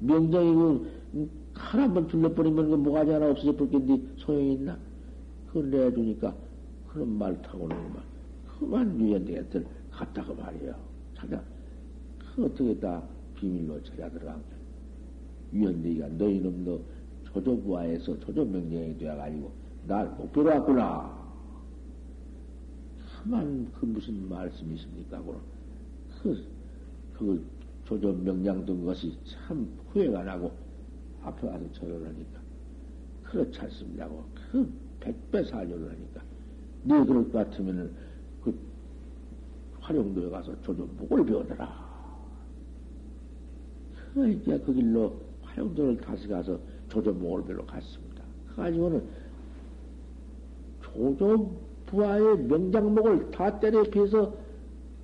명장이고, 0.00 0.86
칼 1.54 1.80
한번 1.80 2.06
둘러버리면 2.08 2.70
그 2.70 2.74
뭐가지 2.76 3.10
하나 3.10 3.30
없어져 3.30 3.54
버겠는데 3.56 4.02
소용이 4.16 4.54
있나? 4.54 4.78
그걸 5.48 5.70
내주니까, 5.70 6.34
그런 6.88 7.18
말 7.18 7.40
타고는 7.42 7.76
말. 7.92 8.02
그만 8.58 8.98
유연대한테 9.00 9.64
갔다가 9.90 10.34
말이야. 10.34 10.76
찾아. 11.16 11.42
어떻게 12.38 12.78
다 12.78 13.02
비밀로 13.36 13.82
찾아 13.82 14.08
들어간 14.10 14.34
거야. 14.34 14.58
위원대기가 15.52 16.08
너희놈 16.08 16.64
너 16.64 16.80
조조부하에서 17.24 18.18
조조명령이 18.20 18.98
되어가지고 18.98 19.52
날못 19.86 20.32
배워왔구나. 20.32 21.21
가만 23.22 23.70
그 23.72 23.84
무슨 23.84 24.28
말씀이십니까? 24.28 25.22
그, 26.22 26.44
그 27.14 27.44
조조명령 27.84 28.64
든 28.64 28.84
것이 28.84 29.16
참 29.24 29.68
후회가 29.88 30.24
나고 30.24 30.52
앞에 31.22 31.46
와서 31.46 31.64
절을 31.72 32.06
하니까 32.06 32.40
그렇지 33.24 33.60
않습니다고 33.60 34.24
그 34.50 34.72
백배 35.00 35.44
사절을 35.44 35.90
하니까 35.90 36.22
네 36.84 37.04
그럴 37.04 37.30
것 37.30 37.32
같으면은 37.32 37.92
그 38.42 38.56
활용도에 39.80 40.30
가서 40.30 40.60
조조목을 40.62 41.24
배우더라. 41.24 41.92
그러니까 44.14 44.58
그 44.58 44.74
길로 44.74 45.20
활용도를 45.42 45.96
다시 45.98 46.28
가서 46.28 46.58
조조목을 46.88 47.44
배우러 47.44 47.64
갔습니다. 47.66 48.22
그가지고는 48.48 49.02
조조 50.82 51.71
부하의 51.92 52.38
명장목을 52.44 53.30
다 53.30 53.60
때려 53.60 53.82
피해서 53.82 54.34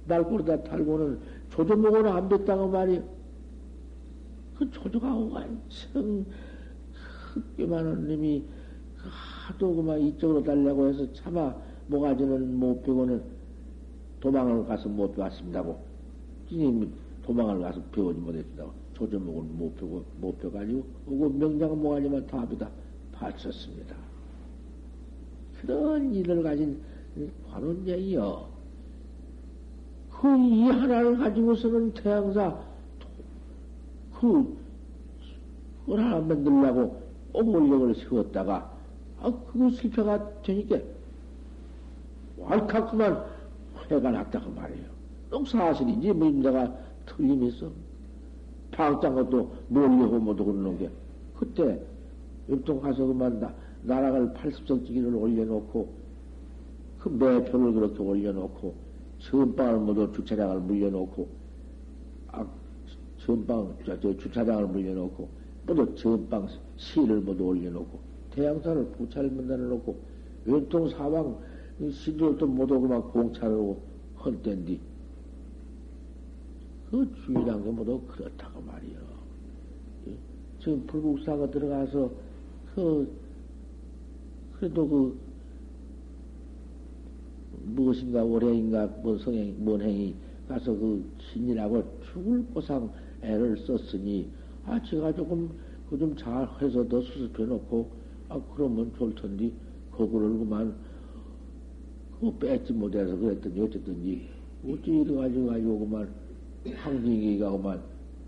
날고르다 0.07 0.63
탈고는 0.65 1.21
조조목을 1.51 2.09
안 2.09 2.29
뱉다고 2.29 2.69
말이요. 2.69 3.03
그 4.57 4.71
조조가 4.71 5.15
완청 5.15 6.25
많은 7.59 8.09
놈이 8.09 8.43
하도 8.97 9.77
그만 9.77 10.01
이쪽으로 10.01 10.43
달려고 10.43 10.89
해서 10.89 11.13
차마 11.13 11.55
모가지는 11.89 12.59
못 12.59 12.83
배고는 12.83 13.23
도망을 14.21 14.67
가서 14.67 14.89
못 14.89 15.15
배웠습니다고. 15.15 15.79
님 16.51 16.91
도망을 17.23 17.61
가서 17.61 17.83
배우지 17.93 18.19
못했다고. 18.19 18.73
조조목은 18.95 19.59
못 19.59 19.77
배고, 19.77 20.05
못 20.21 20.39
배가지고, 20.41 20.85
오고 21.07 21.29
명장 21.29 21.81
모가지만 21.81 22.27
다 22.27 22.49
배다 22.49 22.69
바쳤습니다. 23.13 24.08
그런 25.61 26.15
일을 26.15 26.43
가진 26.43 26.81
관원쟁이요. 27.51 28.49
그이 30.11 30.69
하나를 30.69 31.19
가지고서는 31.19 31.95
태양사, 31.95 32.59
그, 34.19 34.57
그걸 35.81 36.01
하나 36.01 36.19
만들려고 36.19 37.01
옥물력을 37.33 37.95
세웠다가, 37.95 38.73
아, 39.21 39.33
그거 39.53 39.71
실패가 39.71 40.43
되니까, 40.43 40.79
왈칵 42.37 42.91
그만 42.91 43.25
회가 43.91 44.11
났다고 44.11 44.51
말이에요. 44.51 44.87
똥사실이지, 45.31 46.13
뭐, 46.13 46.31
내가 46.31 46.73
틀림있어. 47.07 47.71
방장 48.73 49.15
것도 49.15 49.53
모르려고 49.69 50.19
못하고 50.19 50.53
그러는 50.53 50.79
게. 50.79 50.91
그때, 51.37 51.81
옆동 52.49 52.81
가서 52.81 53.07
그만 53.07 53.39
나, 53.39 53.55
나락을 53.83 54.33
80성짜리를 54.35 55.21
올려놓고, 55.21 55.89
그 56.99 57.09
매표를 57.09 57.73
그렇게 57.73 58.03
올려놓고, 58.03 58.75
전방을 59.21 59.81
모두 59.81 60.13
주차장을 60.13 60.61
물려놓고, 60.61 61.29
아, 62.29 62.47
전방, 63.19 63.77
저, 63.85 63.99
저 64.01 64.17
주차장을 64.17 64.67
물려놓고, 64.67 65.29
모두 65.67 65.95
전방 65.95 66.49
시를 66.77 67.21
모두 67.21 67.45
올려놓고, 67.45 67.99
태양산을 68.33 68.87
부차를 68.93 69.31
만들어놓고, 69.31 69.97
왼통 70.47 70.89
사방 70.91 71.37
시들도 71.91 72.47
모두 72.47 72.81
그만 72.81 73.03
공차를 73.03 73.77
할 74.17 74.43
텐디, 74.43 74.81
그 76.91 77.07
주의란 77.25 77.63
게 77.63 77.71
모두 77.71 78.01
그렇다고 78.09 78.61
말이요. 78.63 78.99
예? 80.09 80.15
지금 80.59 80.85
불국사가 80.87 81.51
들어가서, 81.51 82.11
그, 82.75 83.11
그래도 84.59 84.89
그, 84.89 85.19
무엇인가 87.65 88.25
월행인가 88.25 88.87
뭔 89.03 89.19
성행, 89.19 89.55
뭔 89.59 89.81
행이 89.81 90.15
가서 90.49 90.73
그 90.73 91.05
신이라고 91.33 91.85
죽을 92.13 92.43
보상 92.55 92.91
애를 93.23 93.57
썼으니, 93.59 94.29
아, 94.65 94.81
제가 94.83 95.15
조금 95.15 95.51
그 95.89 95.99
좀 95.99 96.15
잘 96.17 96.47
해서 96.61 96.87
더 96.89 97.01
수습해 97.01 97.45
놓고, 97.45 97.89
아, 98.29 98.41
그러면 98.55 98.93
좋을 98.99 99.15
텐데, 99.15 99.51
그거를 99.91 100.39
그만, 100.39 100.75
그거 102.15 102.33
뺏지 102.39 102.73
못해서 102.73 103.17
그랬더니, 103.17 103.61
어쨌든지, 103.61 104.29
어찌 104.67 104.91
이래가지고 104.91 105.47
가지고 105.47 105.79
그만, 105.81 106.09
황진기가 106.75 107.51
그만 107.53 107.81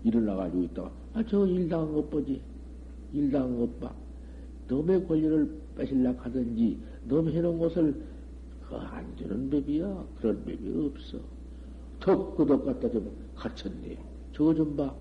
일어나가지고 0.03 0.63
있다가, 0.63 0.91
아, 1.13 1.23
저 1.27 1.45
일당한 1.45 1.93
것 1.93 2.09
보지. 2.09 2.41
일당한 3.13 3.59
것 3.59 3.79
봐. 3.79 3.93
너의 4.67 5.05
권리를 5.05 5.60
뺏으려 5.75 6.11
하든지, 6.17 6.79
너 7.07 7.21
해놓은 7.21 7.59
것을 7.59 8.01
그안 8.67 9.15
주는 9.17 9.49
법이야. 9.49 10.05
그런 10.19 10.43
법이 10.45 10.91
없어. 10.93 11.19
덕그덕 11.99 12.65
갖다 12.65 12.89
좀 12.89 13.11
갇혔네. 13.35 13.97
저거 14.33 14.53
좀 14.53 14.75
봐. 14.75 14.93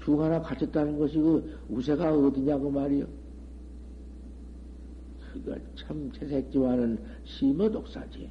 중 0.00 0.20
하나 0.20 0.40
갇혔다는 0.40 0.98
것이 0.98 1.18
그 1.18 1.58
우세가 1.68 2.16
어디냐고 2.16 2.70
말이요. 2.70 3.06
그거 5.32 5.56
참 5.74 6.10
제색지와는 6.12 6.98
심어 7.24 7.68
독사지. 7.70 8.30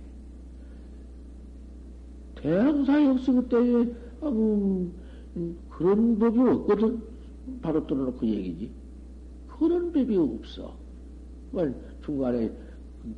대항사 2.36 3.04
역시 3.06 3.32
그때 3.32 3.58
아, 4.22 4.30
음, 4.30 4.94
음, 5.36 5.58
그런 5.70 6.18
법이 6.18 6.40
없거든. 6.40 7.02
바로 7.62 7.86
떨어놓고 7.86 8.26
얘기지. 8.26 8.72
그런 9.48 9.92
법이 9.92 10.16
없어. 10.16 10.85
중간에 12.04 12.52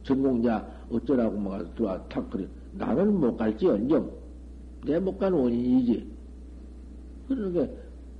전공자 0.03 0.67
어쩌라고 0.91 1.37
막 1.39 1.75
들어와 1.75 2.03
탁 2.07 2.29
그래. 2.29 2.47
나는 2.73 3.19
못 3.19 3.35
갈지 3.35 3.67
언정. 3.67 4.11
내못 4.85 5.17
가는 5.17 5.37
원인이지. 5.37 6.17
그러게 7.27 7.69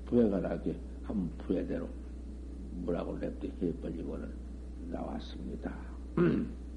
부해가 0.06 0.40
나게 0.40 0.76
한 1.04 1.30
부해대로 1.38 1.88
뭐라고 2.84 3.18
냅대 3.18 3.52
해버리고는 3.62 4.28
나왔습니다. 4.90 5.74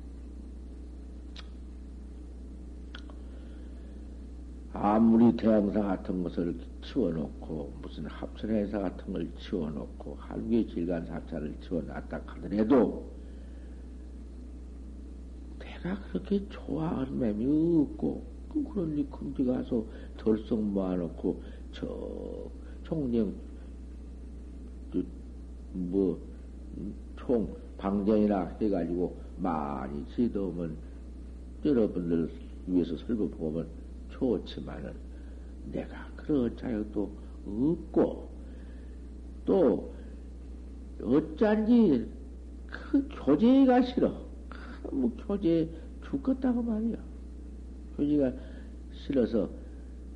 아무리 4.73 5.37
대항사 5.37 5.83
같은 5.83 6.23
것을 6.23 6.55
치워놓고 6.83 7.73
무슨 7.83 8.07
합천회사 8.07 8.79
같은 8.79 9.13
걸 9.13 9.29
치워놓고 9.39 10.17
한국의 10.21 10.69
질간 10.69 11.05
사찰을 11.07 11.57
치워놨다 11.61 12.21
하더라도 12.25 13.20
내가 15.83 15.99
그렇게 16.13 16.47
좋아하는 16.49 17.19
맴이 17.19 17.79
없고, 17.79 18.23
그 18.53 18.65
그러니 18.65 19.09
금지 19.11 19.45
가서 19.45 19.85
덜썩 20.19 20.63
모아놓고, 20.63 21.41
저, 21.73 22.51
총령, 22.85 23.33
뭐, 25.73 26.19
총, 27.17 27.55
방정이나 27.79 28.57
해가지고 28.61 29.17
많이 29.39 30.05
지도면 30.15 30.77
여러분들 31.65 32.31
위해서 32.67 32.97
설교 32.97 33.31
보면 33.31 33.67
좋지만은 34.11 34.93
내가 35.73 36.09
그런 36.17 36.55
자격도 36.57 37.11
없고, 37.47 38.29
또, 39.47 39.95
어쩐지 41.03 42.07
그 42.67 43.09
교제가 43.25 43.83
싫어. 43.83 44.30
뭐 44.93 45.11
교제 45.27 45.69
죽겠다고 46.05 46.63
말이야. 46.63 46.97
교제가 47.97 48.33
싫어서 48.93 49.49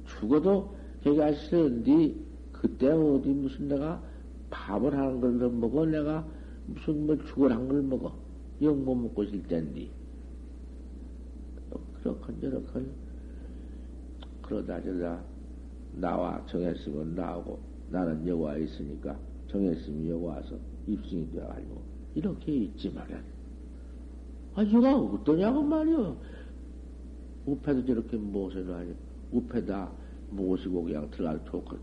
죽어도 0.07 0.75
걔가 1.03 1.33
싫은데 1.33 2.15
그때 2.53 2.89
어디 2.89 3.29
무슨 3.29 3.69
내가 3.69 4.03
밥을 4.51 4.97
하는 4.97 5.21
걸 5.21 5.51
먹어? 5.51 5.85
내가 5.87 6.27
무슨 6.67 7.07
뭐 7.07 7.17
죽을 7.27 7.53
한걸 7.53 7.83
먹어? 7.83 8.15
영 8.63 8.85
못 8.85 8.95
먹고 8.95 9.25
있을 9.25 9.43
텐데. 9.45 9.89
그렇건 12.03 12.41
저렇건 12.41 12.91
그러다 14.43 14.83
저다 14.83 15.23
나와 15.95 16.45
정했으면 16.47 17.15
나오고 17.15 17.59
나는 17.91 18.27
여와 18.27 18.59
있으니까 18.59 19.19
정했으면 19.49 20.09
여와 20.09 20.37
와서 20.37 20.57
입승이 20.87 21.31
되어가지고 21.33 21.83
이렇게 22.15 22.53
있지만은 22.53 23.23
아, 24.55 24.63
이가 24.63 24.97
어떠냐고 24.97 25.63
말이요. 25.63 26.17
우패도 27.47 27.85
저렇게 27.87 28.17
무엇을 28.17 28.73
하니, 28.73 28.95
우패다 29.33 29.91
모시고 30.31 30.85
그냥 30.85 31.11
들어가서 31.11 31.45
좋고, 31.45 31.77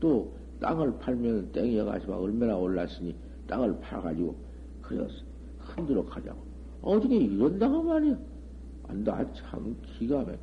또 0.00 0.32
땅을 0.60 0.98
팔면 0.98 1.52
땡이 1.52 1.76
가지고 1.84 2.14
얼마나 2.14 2.56
올랐으니 2.56 3.14
땅을 3.46 3.78
팔아가지고, 3.80 4.34
그래서 4.82 5.12
흔들어 5.58 6.04
가자고. 6.04 6.38
어떻게 6.82 7.16
이런다고. 7.16 7.92
안다, 8.88 9.16
아, 9.16 9.32
참 9.34 9.76
기가 9.82 10.18
막혀. 10.20 10.38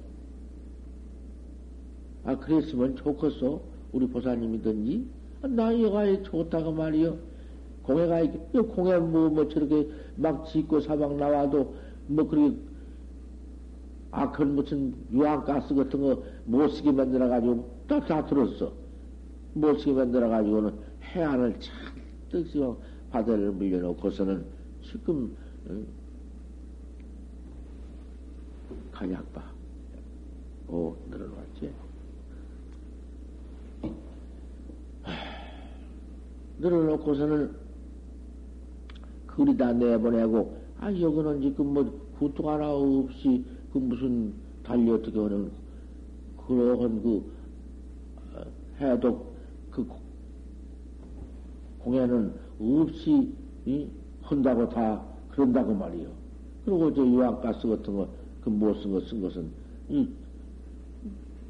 아, 2.25 2.39
그랬으면 2.39 2.95
좋겠어. 2.95 3.61
우리 3.91 4.07
보사님이든지, 4.07 5.07
나 5.49 5.81
여가에 5.81 6.23
좋다고 6.23 6.71
말이요. 6.71 7.32
공해가, 7.83 8.21
있 8.21 8.31
공해 8.75 8.97
뭐, 8.97 9.29
뭐 9.29 9.47
저렇게 9.47 9.89
막 10.15 10.45
짓고 10.47 10.81
사방 10.81 11.17
나와도 11.17 11.75
뭐 12.07 12.27
그렇게 12.27 12.57
악한 14.11 14.55
무슨 14.55 14.93
유황가스 15.11 15.73
같은 15.75 16.01
거 16.01 16.33
못 16.45 16.67
쓰게 16.69 16.91
만들어가지고 16.91 17.83
다, 17.87 17.99
다 18.05 18.25
들었어. 18.25 18.71
못 19.53 19.77
쓰게 19.79 19.93
만들어가지고는 19.93 20.73
해안을 21.03 21.59
잔뜩 21.59 22.49
지금 22.49 22.75
바다를 23.11 23.51
물려놓고서는 23.51 24.45
지금, 24.83 25.35
응? 25.69 25.85
간약봐. 28.91 29.43
오, 30.67 30.95
늘어났지. 31.09 31.71
늘어놓고서는 36.59 37.62
그리 39.35 39.57
다 39.57 39.73
내보내고, 39.73 40.55
아, 40.79 40.91
여기는 40.93 41.41
지금 41.41 41.73
뭐, 41.73 41.83
구토 42.19 42.49
하나 42.49 42.71
없이, 42.71 43.43
그 43.71 43.79
무슨, 43.79 44.33
달리 44.63 44.89
어떻게 44.91 45.19
하는, 45.19 45.49
그러한 46.45 47.01
그, 47.01 47.31
어, 48.35 48.43
해독, 48.79 49.33
그, 49.71 49.87
공연은 51.79 52.33
없이, 52.59 53.33
이, 53.65 53.87
한다고 54.21 54.69
다, 54.69 55.03
그런다고 55.31 55.73
말이요. 55.73 56.09
그리고 56.63 56.93
저 56.93 57.01
유황가스 57.05 57.67
같은 57.67 57.97
거, 57.97 58.07
그 58.43 58.49
못 58.49 58.79
쓴 58.81 58.91
거 58.91 59.01
쓴 59.01 59.19
것은, 59.19 59.49
이, 59.89 60.07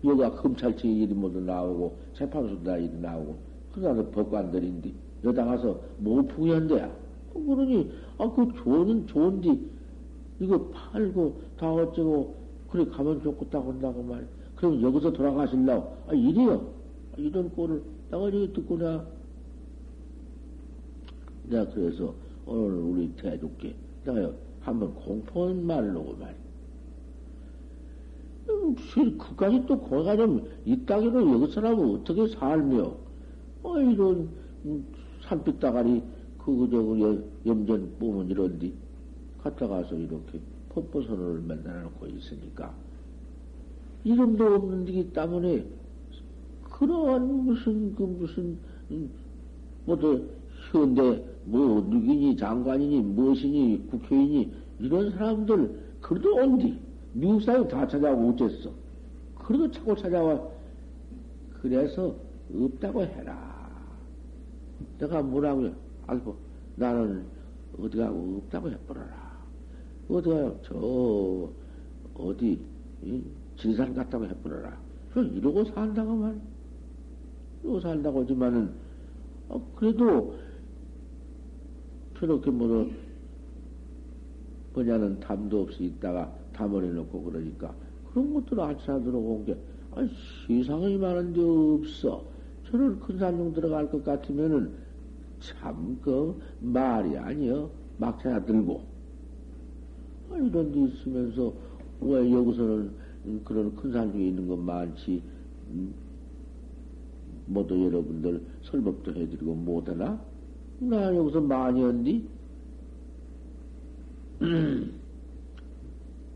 여가 0.06 0.32
검찰청 0.32 0.90
일이 0.90 1.14
모두 1.14 1.42
나오고, 1.42 1.98
재판소 2.16 2.64
다 2.64 2.78
일이 2.78 2.98
나오고, 2.98 3.36
그나도 3.74 4.10
법관들인데, 4.12 4.94
여당 5.26 5.48
가서 5.48 5.80
뭐 5.98 6.22
부연대야. 6.22 7.03
그러니, 7.34 7.92
아, 8.18 8.30
그 8.32 8.52
좋은, 8.64 9.08
좋은데, 9.08 9.60
이거 10.40 10.70
팔고, 10.70 11.42
다 11.58 11.72
어쩌고, 11.72 12.36
그래, 12.70 12.86
가면 12.86 13.22
좋겠다고 13.24 13.72
한다고 13.72 14.04
말. 14.04 14.28
그럼 14.56 14.82
여기서 14.82 15.12
돌아가실라고. 15.12 15.98
아, 16.08 16.14
이래요. 16.14 16.68
아, 17.14 17.16
이런 17.18 17.50
꼴을, 17.52 17.82
내가 18.12 18.30
이렇게 18.30 18.54
듣고나. 18.54 19.06
내가 21.50 21.66
그래서, 21.72 22.14
오늘 22.46 22.78
우리 22.78 23.12
대두께, 23.16 23.76
내가 24.06 24.32
한번 24.62 24.94
공포한 24.96 25.66
말을 25.66 25.94
놓고 25.94 26.16
말. 26.18 26.36
음, 28.50 28.76
그까지 29.18 29.66
또 29.66 29.80
거가 29.80 30.16
좀, 30.16 30.48
이따기로 30.66 31.32
여기 31.34 31.52
사람은 31.52 31.96
어떻게 31.96 32.28
살며, 32.28 32.96
어, 33.64 33.80
이런, 33.80 34.30
음, 34.66 34.86
산빛 35.22 35.60
따가리, 35.60 36.02
그거 36.44 36.70
저거 36.70 37.18
염전 37.46 37.96
뿜은 38.00 38.30
이런디 38.30 38.74
갔다 39.42 39.68
가서 39.68 39.96
이렇게 39.96 40.40
폭포선을 40.70 41.42
만들어 41.42 41.84
놓고 41.84 42.08
있으니까. 42.08 42.74
이름도 44.04 44.46
없는 44.46 44.86
데기 44.86 45.12
때문에 45.14 45.66
그러한 46.72 47.46
무슨 47.46 47.96
그 47.96 48.04
무슨 48.04 48.58
뭐도 49.86 50.26
현대 50.72 51.24
뭐 51.46 51.82
누기니 51.90 52.36
장관이니 52.36 53.00
무엇이니 53.02 53.88
국회의원이 53.90 54.52
이런 54.80 55.12
사람들 55.12 55.80
그래도 56.02 56.36
온디 56.36 56.78
미국 57.14 57.42
사람 57.42 57.68
다 57.68 57.88
찾아오고 57.88 58.30
어쨌어 58.30 58.72
그래도 59.36 59.72
자꾸 59.72 59.96
찾아와. 59.96 60.42
그래서 61.62 62.16
없다고 62.54 63.04
해라. 63.04 63.54
내가 65.00 65.22
뭐라고요 65.22 65.74
아이고, 66.08 66.36
나는 66.76 67.26
어디 67.80 67.98
가고 67.98 68.42
없다고 68.44 68.70
해버려라. 68.70 69.34
어디 70.10 70.30
가요? 70.30 70.60
저, 70.64 71.50
어디, 72.14 72.60
이, 73.02 73.24
진산 73.58 73.94
갔다고 73.94 74.26
해버려라. 74.26 74.78
이러고 75.16 75.64
산다고 75.66 76.16
말. 76.16 76.40
이러고 77.64 77.80
산다고 77.80 78.22
하지만은, 78.22 78.74
어, 79.50 79.72
그래도, 79.76 80.36
저렇게 82.20 82.52
뭐로, 82.52 82.90
뭐냐는 84.74 85.20
담도 85.20 85.62
없이 85.62 85.86
있다가 85.86 86.34
담을 86.54 86.84
해놓고 86.86 87.24
그러니까, 87.24 87.74
그런 88.12 88.34
것들 88.34 88.60
알차 88.60 89.00
들어온 89.00 89.46
게, 89.46 89.58
아, 89.92 90.08
세상에 90.48 90.98
많은데 90.98 91.42
없어. 91.42 92.26
저런 92.66 93.00
큰 93.00 93.18
산중 93.18 93.54
들어갈 93.54 93.90
것 93.90 94.04
같으면은, 94.04 94.83
참, 95.44 96.00
그, 96.02 96.40
말이 96.62 97.18
아니여. 97.18 97.70
막차야 97.98 98.44
들고. 98.46 98.84
아, 100.32 100.38
이런 100.38 100.72
데 100.72 100.80
있으면서, 100.86 101.54
왜 102.02 102.32
여기서는 102.32 102.92
그런 103.46 103.76
큰 103.76 103.92
산 103.92 104.12
중에 104.12 104.28
있는 104.28 104.48
것 104.48 104.58
많지, 104.58 105.22
음, 105.72 105.94
모두 107.46 107.84
여러분들 107.86 108.42
설법도 108.64 109.14
해드리고 109.14 109.54
못하나? 109.54 110.20
나 110.80 111.14
여기서 111.16 111.42
많이 111.42 111.84
언디? 111.84 112.28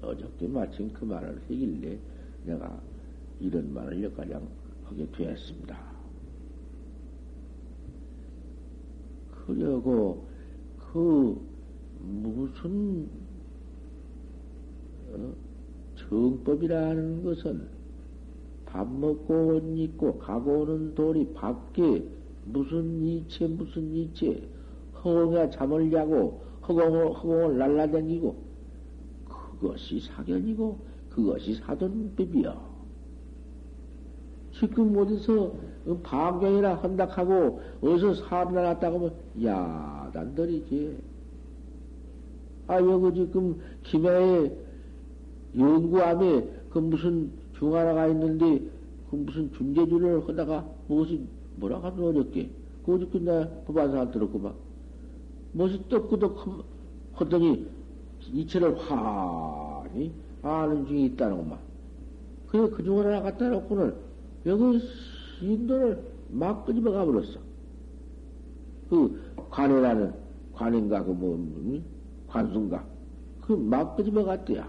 어저께 0.01 0.47
마침 0.47 0.91
그 0.93 1.03
말을 1.05 1.41
하길래 1.43 1.97
내가 2.45 2.80
이런 3.39 3.74
말을 3.74 4.03
여기까지 4.03 4.34
하게 4.86 5.08
되었습니다. 5.12 5.86
그려고 9.47 10.27
그 10.77 11.41
무슨 11.99 13.07
어? 15.13 15.33
정법이라는 15.95 17.23
것은 17.23 17.67
밥 18.65 18.87
먹고 18.91 19.55
옷 19.55 19.63
입고 19.77 20.19
가고 20.19 20.61
오는 20.61 20.93
돌이 20.93 21.33
밖에 21.33 22.03
무슨 22.45 23.01
이체 23.01 23.47
무슨 23.47 23.95
이체 23.95 24.47
허공에 25.03 25.49
잠을 25.51 25.89
자고 25.89 26.41
허공을 26.67 27.13
허공을 27.13 27.57
날라다니고 27.57 28.35
그것이 29.25 30.01
사견이고 30.01 30.77
그것이 31.09 31.55
사돈법이야. 31.55 32.66
지금 34.60 34.97
어디서 34.97 35.53
방경이나 36.03 36.76
한다 36.76 37.05
하고 37.05 37.62
어디서 37.82 38.16
사람 38.16 38.53
나갔다고 38.53 38.97
하면 38.97 39.14
야단들이지. 39.43 40.97
아 42.68 42.82
여기 42.82 43.26
지금 43.26 43.60
김해에 43.84 44.51
연구함에 45.58 46.49
그 46.70 46.80
무슨 46.80 47.32
중하나가 47.58 48.08
있는데 48.08 48.62
그 49.10 49.16
무슨 49.16 49.51
중재주를 49.53 50.28
하다가 50.28 50.66
무엇이 50.88 51.26
뭐라 51.55 51.80
하도 51.82 52.08
어렵게 52.08 52.49
그 52.86 52.95
어저께 52.95 53.20
나 53.20 53.47
법안사 53.66 54.12
들었구만. 54.12 54.53
무엇이 55.53 55.82
떡끄덕 55.89 56.66
하더니 57.14 57.66
이체를 58.34 58.78
환히 58.78 60.12
아는 60.41 60.86
중이 60.88 61.05
있다는 61.05 61.38
것만. 61.38 61.60
그래 62.49 62.70
그 62.70 62.84
중 62.84 62.99
하나 62.99 63.22
갖다 63.22 63.47
놓고는 63.49 64.07
여기 64.47 64.79
신도를 65.39 66.01
막 66.29 66.65
끄집어 66.65 66.91
가버렸어. 66.91 67.39
그 68.89 69.21
관이라는 69.49 70.13
관인가 70.53 71.03
그 71.03 71.11
뭐 71.11 71.37
관순가 72.27 72.83
그 73.41 73.53
막 73.53 73.95
끄집어 73.95 74.23
갔대야. 74.23 74.67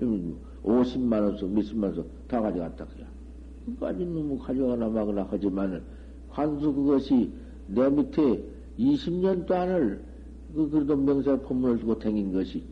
50만 0.00 1.12
원씩 1.22 1.48
몇십만 1.50 1.90
원씩 1.90 2.28
다 2.28 2.40
가져갔다 2.40 2.86
그야. 2.86 3.06
그까지 3.66 4.04
너무 4.04 4.38
가져가나 4.38 4.88
막으나 4.88 5.22
하지만은 5.30 5.82
관수 6.30 6.72
그것이 6.72 7.30
내 7.68 7.88
밑에 7.88 8.42
20년 8.78 9.46
동안을 9.46 10.02
그 10.54 10.68
그래도 10.70 10.96
명세 10.96 11.38
법문을 11.42 11.78
두고 11.80 11.98
다닌 11.98 12.32
것이 12.32 12.64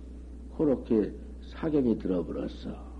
그렇게 0.56 1.12
사견이 1.52 1.98
들어버렸어. 1.98 2.90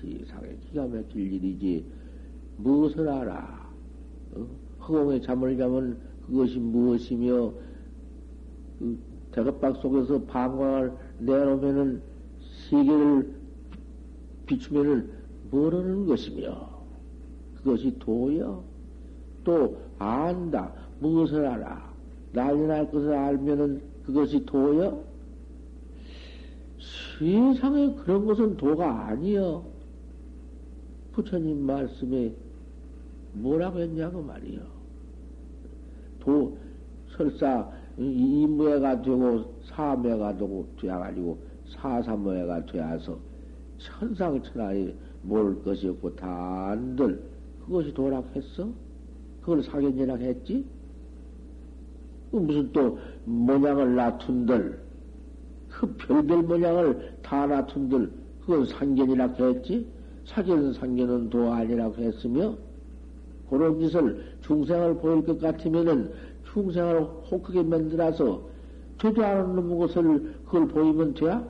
세상에 0.00 0.56
기가 0.68 0.86
막힐 0.86 1.32
일이지. 1.32 1.84
무엇을 2.56 3.08
알아? 3.08 3.70
어? 4.32 4.46
허공에 4.80 5.20
잠을 5.20 5.56
자면 5.56 5.98
그것이 6.26 6.58
무엇이며, 6.58 7.52
그 8.78 8.98
대갑박 9.32 9.76
속에서 9.76 10.20
방광을 10.22 10.92
내놓으면은 11.18 12.02
세계를 12.68 13.34
비추면은 14.46 15.10
모르는 15.50 16.06
것이며, 16.06 16.68
그것이 17.56 17.98
도여? 17.98 18.62
또 19.42 19.78
안다. 19.98 20.72
무엇을 21.00 21.46
알아? 21.46 21.92
난리 22.32 22.66
날 22.66 22.90
것을 22.90 23.12
알면은 23.14 23.82
그것이 24.06 24.44
도여? 24.44 25.02
세상에 27.18 27.94
그런 27.94 28.26
것은 28.26 28.56
도가 28.56 29.08
아니여. 29.08 29.64
부처님 31.12 31.64
말씀에 31.64 32.34
뭐라고 33.34 33.80
했냐고 33.80 34.22
말이요. 34.22 34.60
도, 36.20 36.56
설사, 37.16 37.68
이무해가 37.98 39.02
되고, 39.02 39.54
사무해가 39.64 40.36
되고, 40.36 40.66
되어가지고, 40.80 41.38
사사무해가 41.68 42.66
되어서, 42.66 43.18
천상천하에 43.78 44.94
모를 45.22 45.62
것이 45.62 45.88
없고, 45.88 46.16
다 46.16 46.70
안들, 46.70 47.20
그것이 47.64 47.92
도락했어? 47.94 48.68
그걸 49.40 49.62
사견이라 49.62 50.16
했지? 50.16 50.64
그 52.30 52.36
무슨 52.36 52.72
또 52.72 52.98
모양을 53.24 53.94
낮춘들, 53.94 54.80
그 55.68 55.94
별별 55.96 56.42
모양을 56.42 57.16
다 57.22 57.46
낮춘들, 57.46 58.10
그건 58.40 58.66
상견이라 58.66 59.34
했지? 59.38 59.86
사견, 60.24 60.72
상견은 60.72 61.30
도 61.30 61.52
아니라고 61.52 61.96
했으며, 61.96 62.56
그런 63.48 63.78
짓을 63.78 64.36
중생을 64.42 64.96
보일 64.96 65.24
것 65.24 65.40
같으면은 65.40 66.12
중생을 66.52 67.02
혹하게 67.30 67.62
만들어서 67.62 68.42
되도 68.98 69.24
않은 69.24 69.78
것을 69.78 70.34
그걸 70.44 70.68
보이면 70.68 71.14
돼야? 71.14 71.46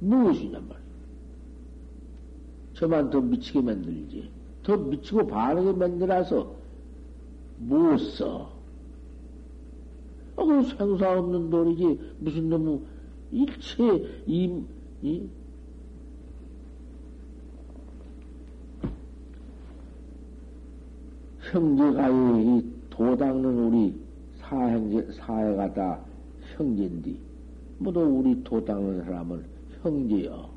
무엇이냔 0.00 0.52
말이야. 0.52 0.80
저만 2.74 3.10
더 3.10 3.20
미치게 3.20 3.60
만들지. 3.60 4.30
더 4.62 4.76
미치고 4.76 5.26
반하게 5.26 5.72
만들어서 5.72 6.54
못 7.58 7.98
써. 7.98 8.50
아, 10.36 10.44
그 10.44 10.62
생사 10.62 11.18
없는 11.18 11.50
돌이지. 11.50 12.00
무슨 12.18 12.48
너무 12.48 12.82
일체 13.30 14.22
이, 14.26 14.62
이 15.02 15.28
형제가이 21.50 22.58
이 22.58 22.80
도 22.90 23.16
닦는 23.16 23.44
우리 23.44 23.94
사행제, 24.36 25.10
사회가 25.12 25.72
다 25.72 25.98
형제인데, 26.54 27.16
모두 27.78 28.00
우리 28.00 28.42
도 28.44 28.62
닦는 28.62 29.04
사람은 29.04 29.42
형제여. 29.82 30.50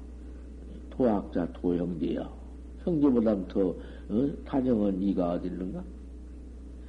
도학자, 0.89 1.48
도형제여. 1.54 2.30
형제보다 2.84 3.48
더, 3.48 3.70
어? 3.70 4.34
탄영은 4.46 5.02
이가 5.02 5.32
어딨는가? 5.34 5.84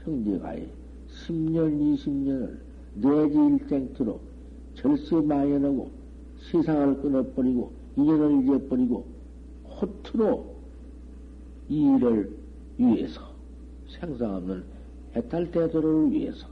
형제가이 0.05 0.67
10년, 1.09 1.97
20년을 1.97 2.59
내지 2.95 3.39
일생토록 3.39 4.21
절세 4.75 5.21
마연하고 5.21 5.89
세상을 6.51 7.01
끊어버리고 7.01 7.73
인연을 7.97 8.43
잊어버리고 8.43 9.07
호투로 9.81 10.55
이 11.69 11.97
일을 11.97 12.37
위해서 12.77 13.34
생사 13.99 14.37
없는 14.37 14.65
해탈대도를 15.15 16.11
위해서 16.11 16.47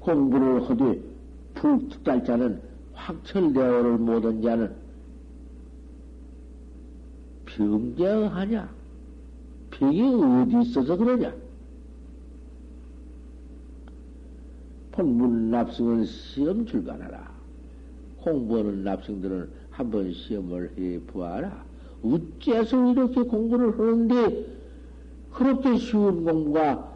공부를 0.00 0.68
하되 0.68 1.00
불특달 1.54 2.24
자는 2.24 2.60
확철대오를 2.94 3.98
못한 3.98 4.42
자는 4.42 4.74
병자하냐? 7.46 8.70
병이 9.70 10.02
어디 10.02 10.68
있어서 10.68 10.96
그러냐? 10.96 11.34
본문 14.92 15.50
납승은 15.50 16.04
시험 16.04 16.66
출간하라. 16.66 17.30
공부하는 18.18 18.84
납승들은 18.84 19.50
한번 19.70 20.12
시험을 20.12 20.76
해 20.76 21.00
보아라. 21.06 21.69
어째서 22.02 22.92
이렇게 22.92 23.22
공부를 23.22 23.78
하는데 23.78 24.46
그렇게 25.32 25.76
쉬운 25.76 26.24
공부가 26.24 26.92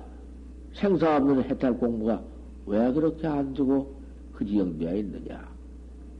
생사 0.72 1.16
없는 1.16 1.44
해탈 1.44 1.78
공부가 1.78 2.22
왜 2.66 2.92
그렇게 2.92 3.26
안 3.26 3.54
되고 3.54 3.94
그 4.32 4.44
지경되어 4.44 4.96
있느냐? 4.96 5.48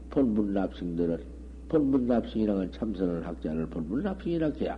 본문 0.09 0.53
납승들은 0.53 1.23
본문 1.67 2.07
납승이라는 2.07 2.71
참선을 2.71 3.27
학자를 3.27 3.65
본문 3.67 4.03
납승이라 4.03 4.51
해야 4.61 4.77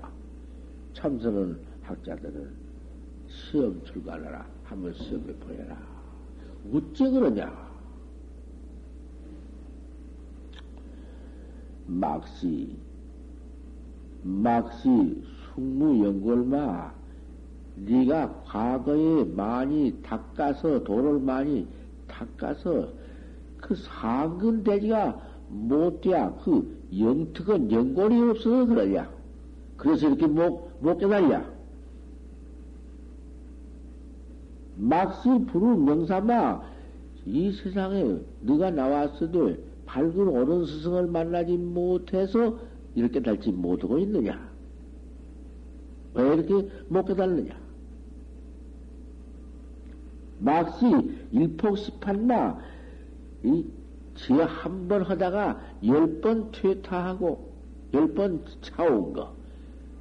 참선은 0.94 1.60
학자들은 1.84 2.50
시험 3.28 3.84
출간하라. 3.84 4.46
한번 4.64 4.94
시험해 4.94 5.34
보여라. 5.36 5.78
어째 6.74 7.10
그러냐? 7.10 7.68
막시, 11.86 12.76
막시, 14.28 15.24
숙무연골마, 15.56 16.92
네가 17.78 18.44
과거에 18.46 19.24
많이 19.24 20.02
닦아서, 20.04 20.84
돌을 20.84 21.20
많이 21.20 21.66
닦아서, 22.08 22.90
그 23.62 23.76
상근 23.76 24.64
대지가 24.64 25.18
못돼야, 25.50 26.36
그 26.44 26.78
영특은 26.98 27.72
연골이 27.72 28.22
없어서 28.30 28.66
그러냐? 28.66 29.10
그래서 29.78 30.08
이렇게 30.08 30.28
못, 30.28 30.72
못 30.82 30.98
깨달냐? 30.98 31.58
막시 34.76 35.30
부르 35.48 35.76
명사마 35.76 36.62
이 37.26 37.52
세상에 37.52 38.18
네가 38.42 38.72
나왔어도 38.72 39.56
밝은 39.86 40.28
옳은 40.28 40.66
스승을 40.66 41.08
만나지 41.08 41.58
못해서 41.58 42.60
이렇게 42.98 43.22
달지 43.22 43.52
못하고 43.52 44.00
있느냐? 44.00 44.50
왜 46.16 46.34
이렇게 46.34 46.68
못 46.90 47.06
깨달느냐? 47.06 47.56
막시 50.40 50.86
일폭십한나 51.32 52.60
이지한 53.44 54.88
번 54.88 55.04
하다가 55.04 55.62
열 55.86 56.22
번 56.22 56.52
퇴타하고 56.52 57.54
열 57.94 58.14
번 58.16 58.44
차온 58.62 59.14
거 59.14 59.32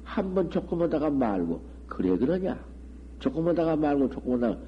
한 0.03 0.33
번 0.33 0.49
조금 0.49 0.81
하다가 0.81 1.11
말고 1.11 1.61
그래 1.87 2.17
그러냐? 2.17 2.57
조금 3.19 3.47
하다가 3.47 3.75
말고 3.75 4.09
조금 4.09 4.33
하다가 4.35 4.59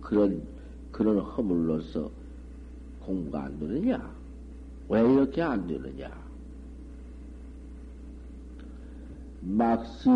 그런, 0.00 0.42
그런 0.90 1.18
허물로서 1.20 2.10
공부가 3.00 3.44
안 3.44 3.58
되느냐? 3.60 4.10
왜 4.88 5.00
이렇게 5.00 5.42
안 5.42 5.66
되느냐? 5.66 6.10
막시 9.40 10.08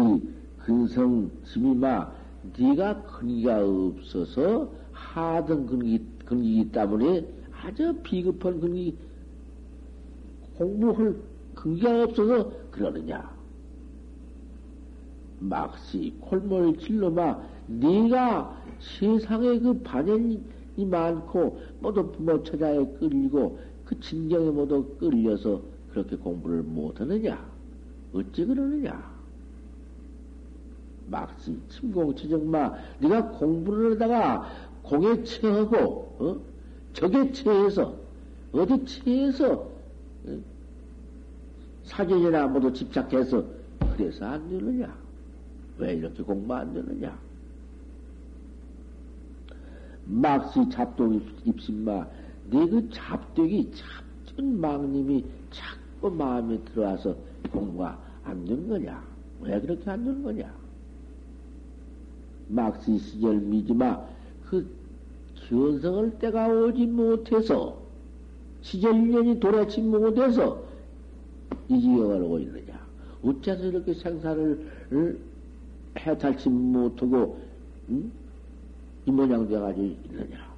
근성 0.58 1.30
지미마 1.44 2.12
네가 2.58 3.02
근기가 3.02 3.64
없어서 3.64 4.70
하던 4.92 5.66
근기, 5.66 6.04
근기이기 6.24 6.72
때문에 6.72 7.26
아주 7.52 7.94
비급한 8.02 8.60
근기 8.60 8.96
공부할 10.56 11.16
근기가 11.54 12.04
없어서 12.04 12.50
그러느냐? 12.70 13.30
막시 15.40 16.14
콜몰 16.20 16.78
질러마 16.78 17.40
네가 17.66 18.56
세상에 18.80 19.58
그 19.58 19.72
반연이 19.82 20.40
많고 20.76 21.60
모두 21.80 22.10
부모 22.12 22.42
처자에 22.42 22.84
끌리고 22.98 23.58
그 23.84 23.98
진경에 24.00 24.50
모두 24.50 24.84
끌려서 24.98 25.60
그렇게 25.90 26.16
공부를 26.16 26.62
못하느냐? 26.62 27.44
어찌 28.12 28.44
그러느냐? 28.44 29.11
막시 31.08 31.56
침공치정마 31.68 32.72
네가 33.00 33.28
공부를 33.30 33.92
하다가 33.92 34.50
공에 34.82 35.22
체하고 35.24 36.16
어? 36.18 36.40
적에 36.92 37.32
체해서 37.32 37.94
어디 38.52 38.84
체해서 38.84 39.52
어? 40.26 40.38
사견이나 41.84 42.46
모두 42.46 42.72
집착해서 42.72 43.44
그래서 43.96 44.24
안 44.24 44.48
되느냐? 44.48 44.94
왜 45.78 45.94
이렇게 45.94 46.22
공부 46.22 46.54
안 46.54 46.72
되느냐? 46.72 47.18
막시 50.04 50.68
잡독 50.70 51.20
입신마, 51.44 52.06
네 52.50 52.66
그 52.66 52.88
잡독이 52.90 53.70
잡전 53.72 54.60
망님이 54.60 55.24
자꾸 55.50 56.10
마음에 56.10 56.58
들어와서 56.64 57.16
공부가 57.50 57.98
안 58.24 58.44
되는 58.44 58.68
거냐? 58.68 59.02
왜 59.40 59.60
그렇게 59.60 59.90
안 59.90 60.04
되는 60.04 60.22
거냐? 60.22 60.61
막시 62.52 62.98
시절 62.98 63.36
미지마, 63.36 64.00
그 64.44 64.66
견성을 65.48 66.18
때가 66.18 66.48
오지 66.48 66.86
못해서, 66.86 67.78
시절 68.60 68.94
인연이 68.94 69.40
도래치 69.40 69.80
못해서, 69.80 70.62
이 71.68 71.80
지경을 71.80 72.22
오고 72.22 72.38
있느냐? 72.40 72.78
어째서 73.24 73.64
이렇게 73.66 73.94
생사를 73.94 74.68
해탈치 75.98 76.48
못하고, 76.48 77.40
응? 77.88 78.12
이 79.06 79.10
모양 79.10 79.48
돼가지고 79.48 79.96
있느냐. 80.10 80.52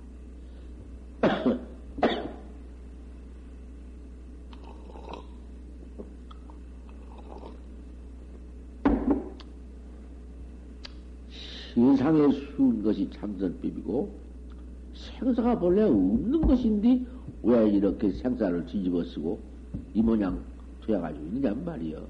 세상에 11.74 12.32
수운 12.32 12.82
것이 12.82 13.10
참선법이고, 13.10 14.14
생사가 14.94 15.58
본래 15.58 15.82
없는 15.82 16.40
것인데, 16.42 17.04
왜 17.42 17.68
이렇게 17.68 18.10
생사를 18.12 18.64
뒤집어 18.66 19.02
쓰고, 19.02 19.40
이 19.92 20.02
모양 20.02 20.40
되어가지고 20.86 21.26
있느냐 21.26 21.54
말이여. 21.54 22.06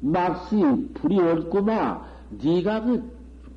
막시 0.00 0.56
불이 0.94 1.18
없구마 1.18 2.06
네가 2.42 2.84
그 2.84 3.02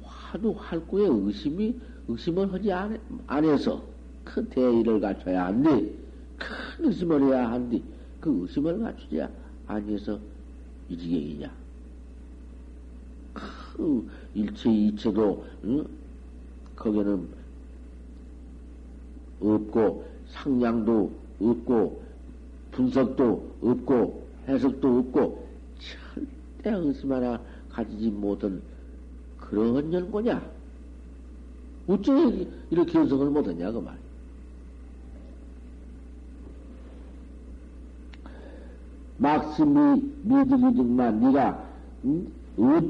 화두 0.02 0.56
활구에 0.58 1.08
의심이 1.08 1.76
의심을 2.08 2.52
하지 2.54 2.72
안, 2.72 3.00
안 3.28 3.44
해서 3.44 3.84
큰 4.24 4.48
대의를 4.50 5.00
갖춰야 5.00 5.48
한디 5.48 5.96
큰 6.38 6.86
의심을 6.86 7.24
해야 7.24 7.52
한디 7.52 7.84
그 8.20 8.42
의심을 8.42 8.80
갖추지 8.80 9.22
아니해서 9.70 10.20
이 10.90 10.98
지경이냐 10.98 11.52
그 13.34 14.10
일체 14.34 14.70
이체도 14.70 15.46
응? 15.66 15.88
거기는 16.76 17.30
없고 19.40 20.06
상량도 20.28 21.12
없고 21.40 22.02
분석도 22.72 23.56
없고 23.62 24.28
해석도 24.48 25.00
없고 25.00 25.48
절대 25.80 26.72
의심 26.72 27.12
하나 27.12 27.40
가지지 27.70 28.10
못한 28.10 28.62
그런 29.38 29.94
연고냐? 29.94 30.60
어째 31.88 32.48
이렇게 32.70 33.00
해석을 33.00 33.30
못하냐, 33.30 33.72
그 33.72 33.80
말. 33.80 33.99
막심이 39.20 40.02
미득이득만 40.24 41.20
네가 41.22 41.64
응? 42.06 42.28
얻, 42.58 42.84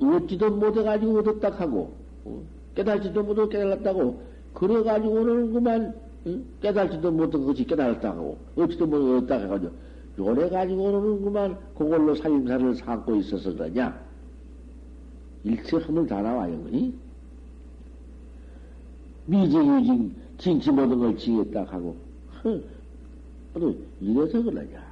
얻지도 0.00 0.50
못해가지고 0.50 1.18
얻었다 1.18 1.50
하고 1.50 1.94
어? 2.24 2.42
깨달지도 2.74 3.22
못하고 3.22 3.48
깨달았다고 3.48 4.20
그래가지고는 4.54 5.52
그만 5.52 5.94
응? 6.26 6.44
깨달지도 6.60 7.10
못한 7.10 7.44
것이 7.44 7.64
깨달았다고 7.64 8.36
얻지도 8.56 8.86
못하고 8.86 9.16
얻었다 9.16 9.38
해가지고 9.44 9.72
요래 10.18 10.48
가지고는 10.48 11.24
그만 11.24 11.56
그걸로 11.76 12.14
살림살이를 12.14 12.74
삼고 12.76 13.16
있어서 13.16 13.54
그러냐 13.54 14.12
일체 15.44 15.76
허물 15.76 16.06
다 16.06 16.22
나와요, 16.22 16.64
이 16.70 16.92
미지유징 19.26 20.14
징치 20.38 20.70
모든 20.70 20.98
걸 20.98 21.16
지겠다 21.16 21.64
하고, 21.64 21.96
허, 22.44 22.60
또 23.54 23.74
이래서 24.00 24.42
그러냐. 24.42 24.91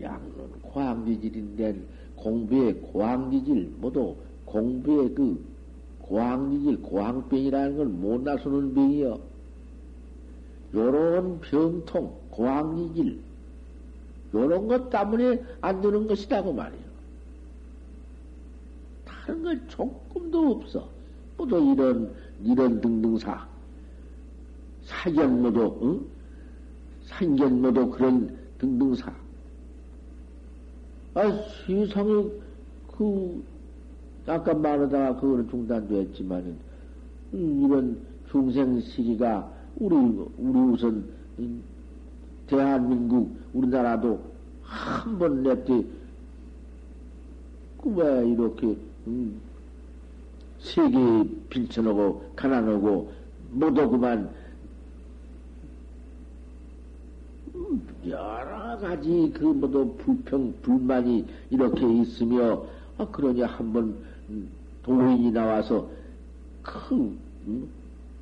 양은 0.00 0.50
고학리질인데 0.62 1.80
공부의 2.16 2.74
고학리질 2.74 3.74
모두 3.78 4.16
공부의 4.44 5.14
그 5.14 5.44
고학리질 6.00 6.82
고학병이라는 6.82 7.76
걸 7.76 7.86
못 7.86 8.22
나서는 8.22 8.74
병이여. 8.74 9.20
요런 10.74 11.40
병통 11.40 12.14
고학리질 12.30 13.20
요런 14.34 14.68
것 14.68 14.90
때문에 14.90 15.42
안 15.60 15.80
되는 15.80 16.06
것이라고 16.06 16.52
말이요. 16.52 16.90
다른 19.04 19.42
걸 19.42 19.60
조금도 19.68 20.50
없어. 20.52 20.88
모두 21.36 21.58
이런, 21.74 22.12
이런 22.44 22.80
등등사. 22.80 23.46
사견 24.84 25.42
모두, 25.42 25.78
응? 25.82 26.06
산견 27.06 27.60
모두 27.60 27.90
그런 27.90 28.36
등등사. 28.58 29.12
아, 31.14 31.44
세상에, 31.66 32.24
그, 32.96 33.42
아까 34.26 34.54
말하다가 34.54 35.16
그거는 35.20 35.48
중단도 35.48 35.96
했지만은, 35.96 36.56
음, 37.34 37.64
이런 37.66 38.06
중생 38.30 38.80
시기가 38.80 39.50
우리, 39.76 39.94
우리 39.96 40.58
우선, 40.72 41.04
대한민국, 42.46 43.36
우리나라도 43.52 44.20
한 44.62 45.18
번 45.18 45.42
냈대, 45.42 45.84
그왜 47.82 48.28
이렇게, 48.30 48.76
음, 49.06 49.40
세계 50.60 50.90
빈천하고 51.48 52.22
가난하고 52.36 53.10
그만 53.88 54.30
음, 57.54 57.86
여러 58.06 58.78
가지 58.78 59.30
그 59.34 59.44
모두 59.44 59.94
불평 59.98 60.52
불만이 60.62 61.26
이렇게 61.50 61.92
있으며 62.00 62.64
아 62.98 63.06
그러니 63.06 63.42
한번 63.42 63.96
음, 64.28 64.48
도인이 64.82 65.30
나와서 65.32 65.88
큰 66.62 67.18
음, 67.46 67.68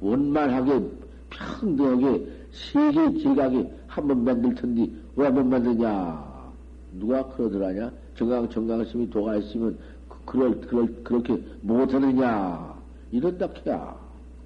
원만하게 0.00 0.82
평등하게 1.30 2.26
세계 2.50 3.18
제각에 3.22 3.72
한번 3.86 4.24
만들 4.24 4.54
텐데 4.54 4.90
왜안 5.14 5.48
만드냐 5.48 6.52
누가 6.98 7.24
그러더라냐 7.28 7.92
정강 8.16 8.48
정강심이 8.48 9.10
도가 9.10 9.36
있으면 9.36 9.78
그럴, 10.28 10.60
그럴, 10.60 11.02
그렇게 11.02 11.42
못하느냐. 11.62 12.76
이런다 13.10 13.50
캐야. 13.52 13.96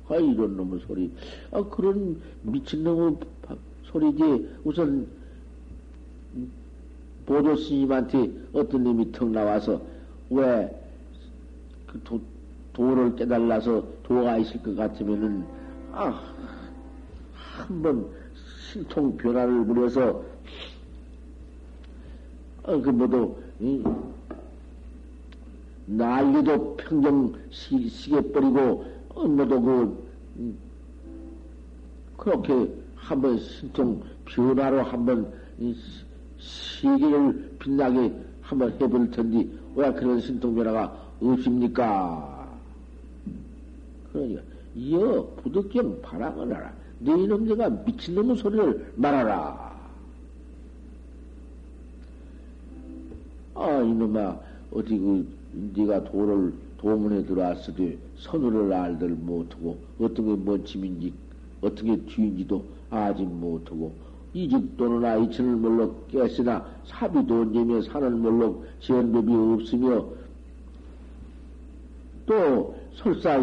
아, 0.09 0.15
이런 0.17 0.57
놈의 0.57 0.81
소리. 0.87 1.11
아, 1.51 1.63
그런 1.65 2.21
미친놈의 2.43 3.17
소리지. 3.91 4.49
우선, 4.63 5.09
보조 7.27 7.57
스님한테 7.57 8.31
어떤 8.53 8.85
놈이 8.85 9.13
턱 9.13 9.31
나와서 9.31 9.81
왜 10.31 10.83
그 11.93 12.01
도, 12.03 12.21
도를 12.73 13.15
깨달아서 13.17 13.85
도가 14.03 14.39
있을 14.39 14.63
것 14.63 14.75
같으면은, 14.75 15.45
아, 15.93 16.23
한번 17.35 18.09
신통 18.73 19.15
변화를 19.19 19.67
부려서, 19.67 20.25
아, 22.63 22.77
그 22.79 22.89
뭐도, 22.89 23.43
응? 23.61 23.85
난리도 25.85 26.77
평정 26.79 27.35
시, 27.51 27.89
시계 27.91 28.23
버리고, 28.33 28.87
업무도 29.11 29.61
그, 29.61 30.09
음, 30.37 30.57
그렇게 32.17 32.73
한번 32.95 33.39
신통 33.39 34.03
변화로 34.25 34.83
한번 34.83 35.31
시계를 36.43 37.57
빛나게 37.59 38.13
한번 38.43 38.73
해볼 38.81 39.11
텐데, 39.11 39.49
왜 39.75 39.93
그런 39.93 40.21
신통 40.21 40.55
변화가 40.55 40.95
없습니까? 41.21 42.49
그러니까, 44.13 44.43
이어 44.75 45.27
부득경 45.43 46.03
바람을 46.03 46.55
하라. 46.55 46.73
네 46.99 47.13
이놈들가 47.13 47.69
미친놈의 47.69 48.37
소리를 48.37 48.93
말하라. 48.97 49.73
아, 53.55 53.81
이놈아, 53.83 54.39
어디 54.73 54.99
그, 54.99 55.27
네가 55.77 56.05
도를 56.05 56.53
도문에 56.79 57.25
들어왔으되 57.25 57.97
선우를 58.19 58.73
알들 58.73 59.11
못하고 59.11 59.79
어떤 60.01 60.27
게 60.27 60.33
뭔 60.45 60.65
짐인지 60.65 61.13
어떤 61.61 61.85
게 61.87 61.97
뒤인지도 62.07 62.65
아직 62.91 63.25
못하고 63.25 63.93
이집 64.35 64.77
도는나 64.77 65.17
이천을 65.17 65.57
몰로 65.57 65.95
깼으나 66.09 66.65
사비도 66.87 67.47
내며 67.47 67.83
산을 67.83 68.11
몰로 68.11 68.65
지연법이 68.81 69.33
없으며 69.35 70.07
또 72.27 72.75
설사 72.95 73.39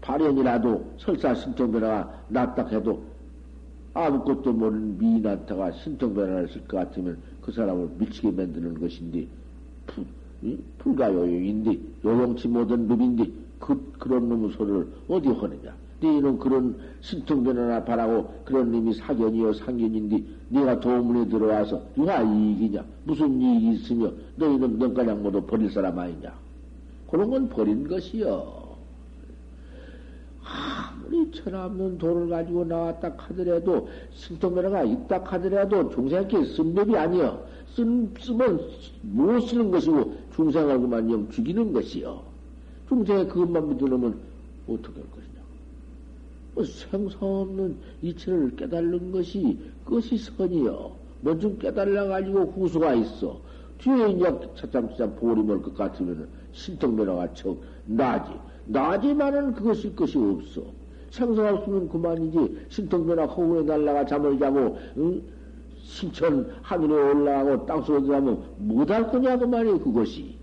발현이라도 0.00 0.94
설사 0.98 1.34
신통변화가 1.34 2.22
낫다 2.28 2.66
해도 2.68 3.02
아무것도 3.94 4.52
모르는 4.52 4.98
미인한테가 4.98 5.72
신통변화를 5.72 6.48
쓸 6.48 6.60
것 6.68 6.76
같으면 6.76 7.18
그 7.40 7.52
사람을 7.52 7.90
미치게 7.98 8.30
만드는 8.30 8.80
것인데 8.80 9.26
불가요용인데, 10.78 11.78
요용치 12.04 12.48
못한 12.48 12.86
법인데, 12.86 13.30
그, 13.58 13.92
그런 13.98 14.28
놈의 14.28 14.52
소리를 14.52 14.86
어디 15.08 15.28
하느냐? 15.28 15.74
너희는 16.04 16.38
그런 16.38 16.76
신통변화나 17.00 17.84
바라고 17.84 18.28
그런 18.44 18.70
놈이 18.70 18.94
사견이요 18.94 19.54
상견인데, 19.54 20.22
네가 20.50 20.80
도문에 20.80 21.28
들어와서 21.28 21.80
누가 21.96 22.22
이익이냐? 22.22 22.84
무슨 23.04 23.40
이익이 23.40 23.72
있으며, 23.72 24.12
너희는 24.36 24.78
넌가량 24.78 25.22
모두 25.22 25.42
버릴 25.42 25.70
사람 25.70 25.98
아니냐? 25.98 26.32
그런 27.10 27.30
건 27.30 27.48
버린 27.48 27.88
것이요. 27.88 28.64
아무리 30.44 31.30
천없는 31.30 31.98
돌을 31.98 32.28
가지고 32.28 32.64
나왔다 32.64 33.14
하더라도, 33.16 33.88
신통변화가 34.12 34.84
있다 34.84 35.22
하더라도 35.24 35.88
종생께 35.90 36.44
쓴 36.44 36.74
법이 36.74 36.96
아니여. 36.96 37.54
쓴, 37.74 38.12
쓰면 38.20 38.60
못 39.02 39.40
쓰는 39.40 39.70
것이고, 39.70 40.14
중생을 40.34 40.80
그만 40.80 41.10
영 41.10 41.28
죽이는 41.30 41.72
것이요. 41.72 42.20
중생의 42.88 43.28
그것만 43.28 43.70
믿으려면 43.70 44.14
어떻게 44.68 45.00
할 45.00 45.10
것이냐. 45.10 45.23
뭐 46.54 46.64
생사 46.64 47.18
없는 47.20 47.76
이체를 48.02 48.56
깨달는 48.56 49.10
것이, 49.12 49.58
그것이 49.84 50.16
선이요. 50.16 50.92
뭐좀 51.20 51.58
깨달아 51.58 52.06
가지고 52.06 52.44
후수가 52.44 52.94
있어. 52.94 53.40
뒤에 53.78 54.10
이제 54.10 54.24
차참차참 54.56 55.16
보리 55.16 55.42
멀것 55.42 55.74
같으면 55.74 56.28
신통변화가 56.52 57.34
척 57.34 57.56
나지. 57.86 58.30
나지만은 58.66 59.54
그것이 59.54 59.94
것이 59.94 60.16
없어. 60.16 60.62
생사 61.10 61.52
없으면 61.52 61.88
그만이지. 61.88 62.66
신통변화 62.68 63.26
허구에 63.26 63.62
날라가 63.62 64.06
잠을 64.06 64.38
자고, 64.38 64.78
응? 64.96 65.22
신천 65.82 66.50
하늘에 66.62 66.92
올라가고 66.92 67.66
땅속에 67.66 68.06
가면 68.06 68.42
못할 68.58 69.10
거냐, 69.10 69.38
그 69.38 69.44
말이에요, 69.44 69.80
그것이. 69.80 70.36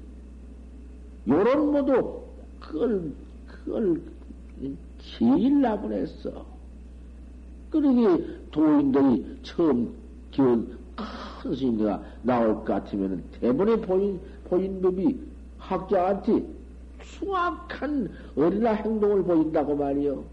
요런 1.27 1.71
모두, 1.71 2.21
그걸, 2.59 3.11
그걸, 3.47 4.01
제일 5.03 5.61
나분했어. 5.61 6.45
그러게 7.69 8.23
도인들이 8.51 9.39
처음 9.43 9.93
기운 10.31 10.77
큰 10.95 11.55
스님들가 11.55 12.03
나올 12.21 12.55
것 12.55 12.65
같으면 12.65 13.23
대본에 13.39 13.77
보인, 13.77 14.19
보인 14.45 14.81
법이 14.81 15.19
학자한테 15.57 16.45
수확한 17.03 18.09
어린아 18.35 18.73
행동을 18.73 19.23
보인다고 19.23 19.75
말이요. 19.75 20.23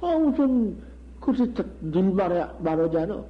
아, 0.00 0.06
우선, 0.16 0.76
그래서 1.20 1.46
늘 1.80 2.02
말해, 2.12 2.46
말하잖아. 2.60 3.24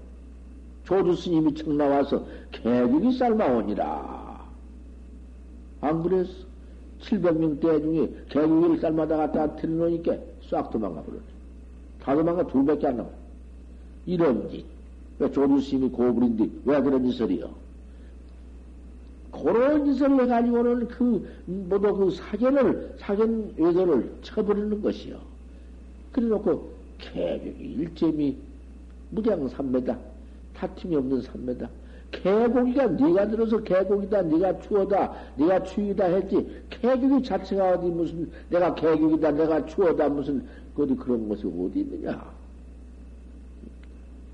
조주 0.85 1.17
스님이 1.17 1.55
청 1.55 1.77
나와서 1.77 2.25
개국이 2.53 3.17
삶아오니라. 3.17 4.47
안 5.81 6.03
그랬어? 6.03 6.47
700명 7.01 7.61
대 7.61 7.81
중에 7.81 8.11
개국일 8.29 8.81
삶아다 8.81 9.17
갖다 9.17 9.57
틀어놓으니까 9.57 10.17
싹 10.49 10.71
도망가 10.71 11.03
버렸지. 11.03 11.25
다 12.01 12.15
도망가 12.15 12.47
둘밖에 12.47 12.87
안 12.89 12.97
나와. 12.99 13.09
이런 14.07 14.49
짓. 14.51 14.65
왜 15.19 15.31
조주스님이 15.31 15.91
고불인데 15.91 16.49
왜 16.65 16.81
그런 16.81 17.11
짓을 17.11 17.31
해요? 17.31 17.51
그런 19.33 19.85
짓을 19.85 20.21
해가지고는 20.21 20.89
그, 20.89 21.29
모두 21.47 21.95
그 21.95 22.11
사견을, 22.11 22.95
사견 22.99 23.53
외도를 23.57 24.11
쳐버리는 24.23 24.81
것이요. 24.81 25.19
그래 26.13 26.27
놓고, 26.27 26.71
개벽이 26.99 27.75
일점이 27.79 28.37
무량 29.11 29.49
삼매다. 29.49 29.99
다툼이 30.55 30.97
없는 30.97 31.23
삼매다. 31.23 31.69
개고기가 32.13 32.87
네가 32.87 33.29
들어서 33.29 33.63
개고기다, 33.63 34.23
네가 34.23 34.61
추어다, 34.61 35.13
네가 35.37 35.63
추위다 35.65 36.05
했지. 36.05 36.47
개고기 36.71 37.27
자체가 37.27 37.73
어디 37.73 37.87
무슨 37.87 38.31
내가 38.51 38.75
개고기다, 38.75 39.33
내가 39.33 39.67
추어다 39.67 40.09
무슨 40.09 40.47
어디 40.77 40.95
그런 40.95 41.29
것이 41.29 41.47
어디 41.47 41.81
있느냐? 41.81 42.25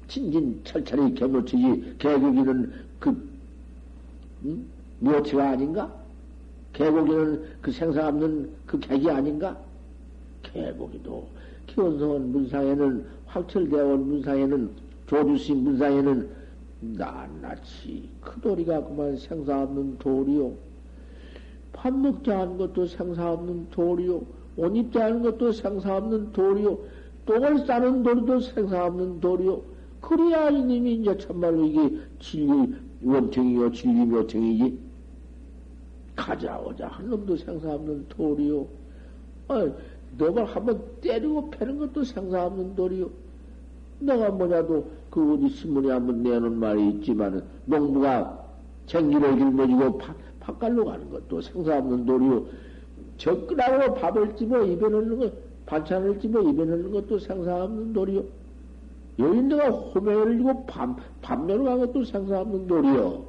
진진 0.09 0.61
철철이 0.65 1.15
개묘치지 1.15 1.95
개고기는 1.99 2.73
그 2.99 3.29
응? 4.45 4.65
묘치가 5.01 5.51
아닌가? 5.51 5.91
개고기는 6.73 7.43
그 7.63 7.73
생사 7.73 8.09
없는 8.09 8.51
그 8.67 8.79
객이 8.79 9.11
아닌가? 9.11 9.57
개고기도 10.43 11.27
기원성원 11.67 12.33
문상에는 12.33 13.07
온 13.35 14.09
문상에는 14.09 14.71
조주신 15.07 15.65
문상에는 15.65 16.42
낱낱이 16.83 18.09
그 18.21 18.41
도리가 18.41 18.85
그만 18.85 19.17
생사 19.17 19.63
없는 19.63 19.99
도리요. 19.99 20.53
밥 21.73 21.93
먹자 21.93 22.41
하는 22.41 22.59
것도 22.59 22.87
생사 22.87 23.33
없는 23.33 23.71
도리요. 23.71 24.23
옷 24.57 24.77
입자 24.77 25.05
하는 25.07 25.23
것도 25.23 25.53
생사 25.53 25.97
없는 25.97 26.33
도리요. 26.33 26.79
똥을 27.25 27.67
싸는 27.67 28.03
도리도 28.03 28.41
생사 28.41 28.87
없는 28.87 29.21
도리요. 29.21 29.63
그래야 30.01 30.51
이님이 30.51 30.95
이제 30.95 31.17
참말로 31.17 31.65
이게 31.65 31.97
진리 32.19 32.75
원청이요, 33.05 33.71
진리 33.73 34.05
묘청이지. 34.05 34.79
가자, 36.17 36.59
오자 36.59 36.89
한 36.89 37.09
놈도 37.09 37.37
생사 37.37 37.75
없는 37.75 38.07
도리요. 38.09 38.67
아, 39.49 39.71
너가 40.19 40.45
한번 40.45 40.83
때리고 41.01 41.51
패는 41.51 41.79
것도 41.79 42.05
생사 42.05 42.47
없는 42.47 42.75
도리요. 42.75 43.09
내가 44.05 44.31
뭐냐도 44.31 44.91
그 45.11 45.35
어디 45.35 45.49
신문에 45.49 45.91
한번 45.91 46.23
내놓은 46.23 46.59
말이 46.59 46.91
있지만은 46.91 47.43
농부가 47.67 48.43
생기를 48.87 49.37
길머지고 49.37 50.01
팥갈로 50.41 50.85
가는 50.85 51.11
것도 51.11 51.41
생사 51.41 51.79
없는 51.79 52.05
도리요. 52.05 52.45
접근하고 53.19 53.95
밥을 53.95 54.37
집어 54.37 54.63
입에 54.65 54.89
넣는 54.89 55.19
것, 55.19 55.33
반찬을 55.67 56.19
집어 56.19 56.41
입에 56.41 56.65
넣는 56.65 56.91
것도 56.91 57.19
생사 57.19 57.65
없는 57.65 57.93
도리요. 57.93 58.25
여인들가 59.19 59.71
호매를 59.71 60.39
지고 60.39 60.67
밤, 60.67 60.97
밤매로 61.21 61.65
간 61.65 61.79
것도 61.79 62.05
생사 62.05 62.41
없는 62.41 62.67
도리요. 62.67 63.25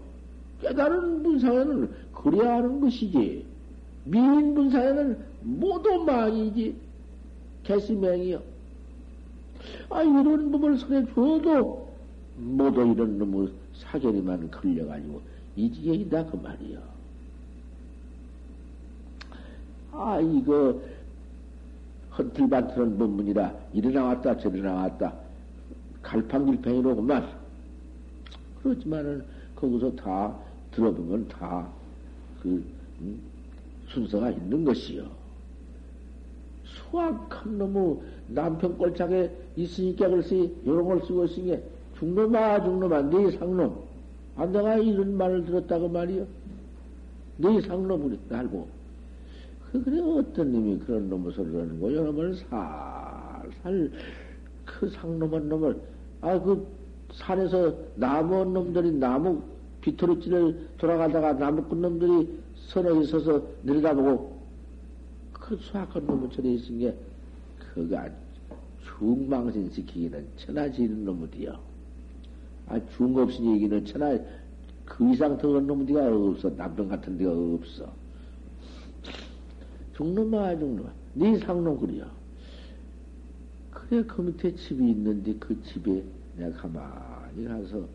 깨달은 0.62 1.24
분상에는 1.24 1.90
그래야 2.14 2.56
하는 2.56 2.80
것이지. 2.80 3.46
미인 4.06 4.56
분상에는 4.56 5.18
모두 5.42 6.04
망이지. 6.04 6.76
개시맹이요. 7.64 8.53
아, 9.90 10.02
이런 10.02 10.52
놈을 10.52 10.78
손에 10.78 11.06
줘도 11.08 11.94
모두 12.38 12.82
이런 12.82 13.18
놈의 13.18 13.52
사견이만 13.76 14.50
걸려가지고 14.52 15.22
이 15.56 15.72
지경이다 15.72 16.26
그 16.26 16.38
말이야. 16.38 16.80
아, 19.92 20.20
이거 20.20 20.80
헌틀반틀한 22.18 22.98
법문이라 22.98 23.54
이리 23.74 23.92
나왔다 23.94 24.38
저리 24.38 24.62
나왔다 24.62 25.14
갈팡질팽이로구만. 26.02 27.28
그렇지만은 28.62 29.24
거기서 29.56 29.96
다 29.96 30.36
들어보면 30.72 31.28
다그 31.28 32.64
음, 33.02 33.20
순서가 33.90 34.32
있는 34.32 34.64
것이요. 34.64 35.06
수학한 36.66 37.58
놈의 37.58 37.98
남편 38.34 38.78
꼴짝에 38.78 39.32
있으니까 39.56 40.10
글쎄 40.10 40.50
요런 40.66 40.86
걸 40.86 41.02
쓰고 41.02 41.26
있으니까 41.26 41.58
죽놈아 41.98 42.64
죽놈아 42.64 43.02
네 43.04 43.32
상놈. 43.32 43.78
아 44.36 44.46
내가 44.46 44.78
이런 44.78 45.16
말을 45.16 45.46
들었다고 45.46 45.90
말이요 45.90 46.26
네 47.38 47.62
상놈을 47.62 48.18
알고. 48.30 48.68
그 49.72 49.84
그래 49.84 50.00
어떤 50.00 50.52
놈이 50.52 50.80
그런 50.80 51.10
놈의 51.10 51.34
소리를 51.34 51.62
하는 51.62 51.80
거요 51.80 52.04
놈을 52.04 52.36
살살 52.36 53.92
그 54.66 54.90
상놈한 54.90 55.50
놈을 55.50 55.80
아 56.22 56.40
그 56.40 56.66
산에서 57.14 57.74
나무 57.96 58.44
놈들이 58.46 58.92
나무 58.92 59.42
비토리지를 59.82 60.70
돌아가다가 60.78 61.34
나무 61.34 61.64
꾼 61.64 61.82
놈들이 61.82 62.40
선에 62.56 63.02
있어서 63.02 63.42
내려다보고 63.64 64.34
그 65.34 65.58
수학한 65.58 66.30
저에 66.32 66.54
있은 66.54 66.80
게 66.80 66.96
그가 67.74 68.10
중망신시키기는 68.98 70.28
천하지는 70.38 71.06
놈이디요. 71.06 71.60
아, 72.68 72.80
중없이 72.96 73.44
얘기는 73.44 73.86
천하, 73.86 74.18
그 74.86 75.12
이상 75.12 75.38
더한 75.38 75.68
놈디가 75.68 76.16
없어. 76.16 76.56
남편 76.56 76.88
같은 76.88 77.18
데가 77.18 77.32
없어. 77.32 77.92
중놈아, 79.96 80.58
중놈아. 80.58 80.90
네 81.16 81.38
상놈 81.40 81.80
그려. 81.80 82.06
그래, 83.72 84.04
그 84.04 84.22
밑에 84.22 84.56
집이 84.56 84.92
있는데 84.92 85.36
그 85.40 85.62
집에 85.64 86.04
내가 86.38 86.58
가만히 86.58 87.46
가서 87.46 87.86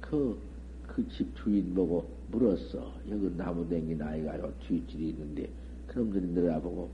그, 0.00 0.38
그 0.86 1.06
집 1.08 1.34
주인 1.36 1.74
보고 1.74 2.06
물었어. 2.30 2.92
여기 3.10 3.36
나무 3.36 3.68
댕기 3.68 3.96
나이가 3.96 4.38
뒷집이 4.66 5.08
있는데 5.10 5.48
그놈들이 5.86 6.26
내려보고 6.28 6.88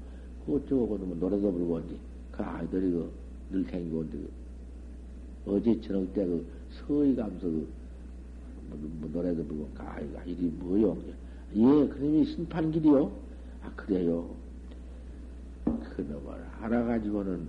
그것저것 0.45 0.99
뭐 0.99 1.17
노래도 1.19 1.53
부르고 1.53 1.75
온지 1.75 1.99
그 2.33 2.43
아이들이 2.43 2.91
그 2.91 3.11
늘 3.51 3.67
댕기고 3.67 3.99
온데, 3.99 4.19
어제 5.47 5.81
저녁 5.81 6.13
때 6.15 6.25
그 6.25 6.47
서희 6.87 7.15
감서 7.15 7.47
그, 7.47 7.69
뭐, 8.69 8.79
뭐 9.01 9.11
노래도 9.13 9.45
부르고, 9.45 9.69
아이가 9.77 10.23
일이 10.25 10.47
뭐요? 10.59 10.97
예, 11.55 11.63
그놈이 11.63 12.25
심판길이요? 12.27 13.11
아, 13.63 13.71
그래요. 13.77 14.29
그놈을 15.65 16.45
알아가지고는 16.61 17.49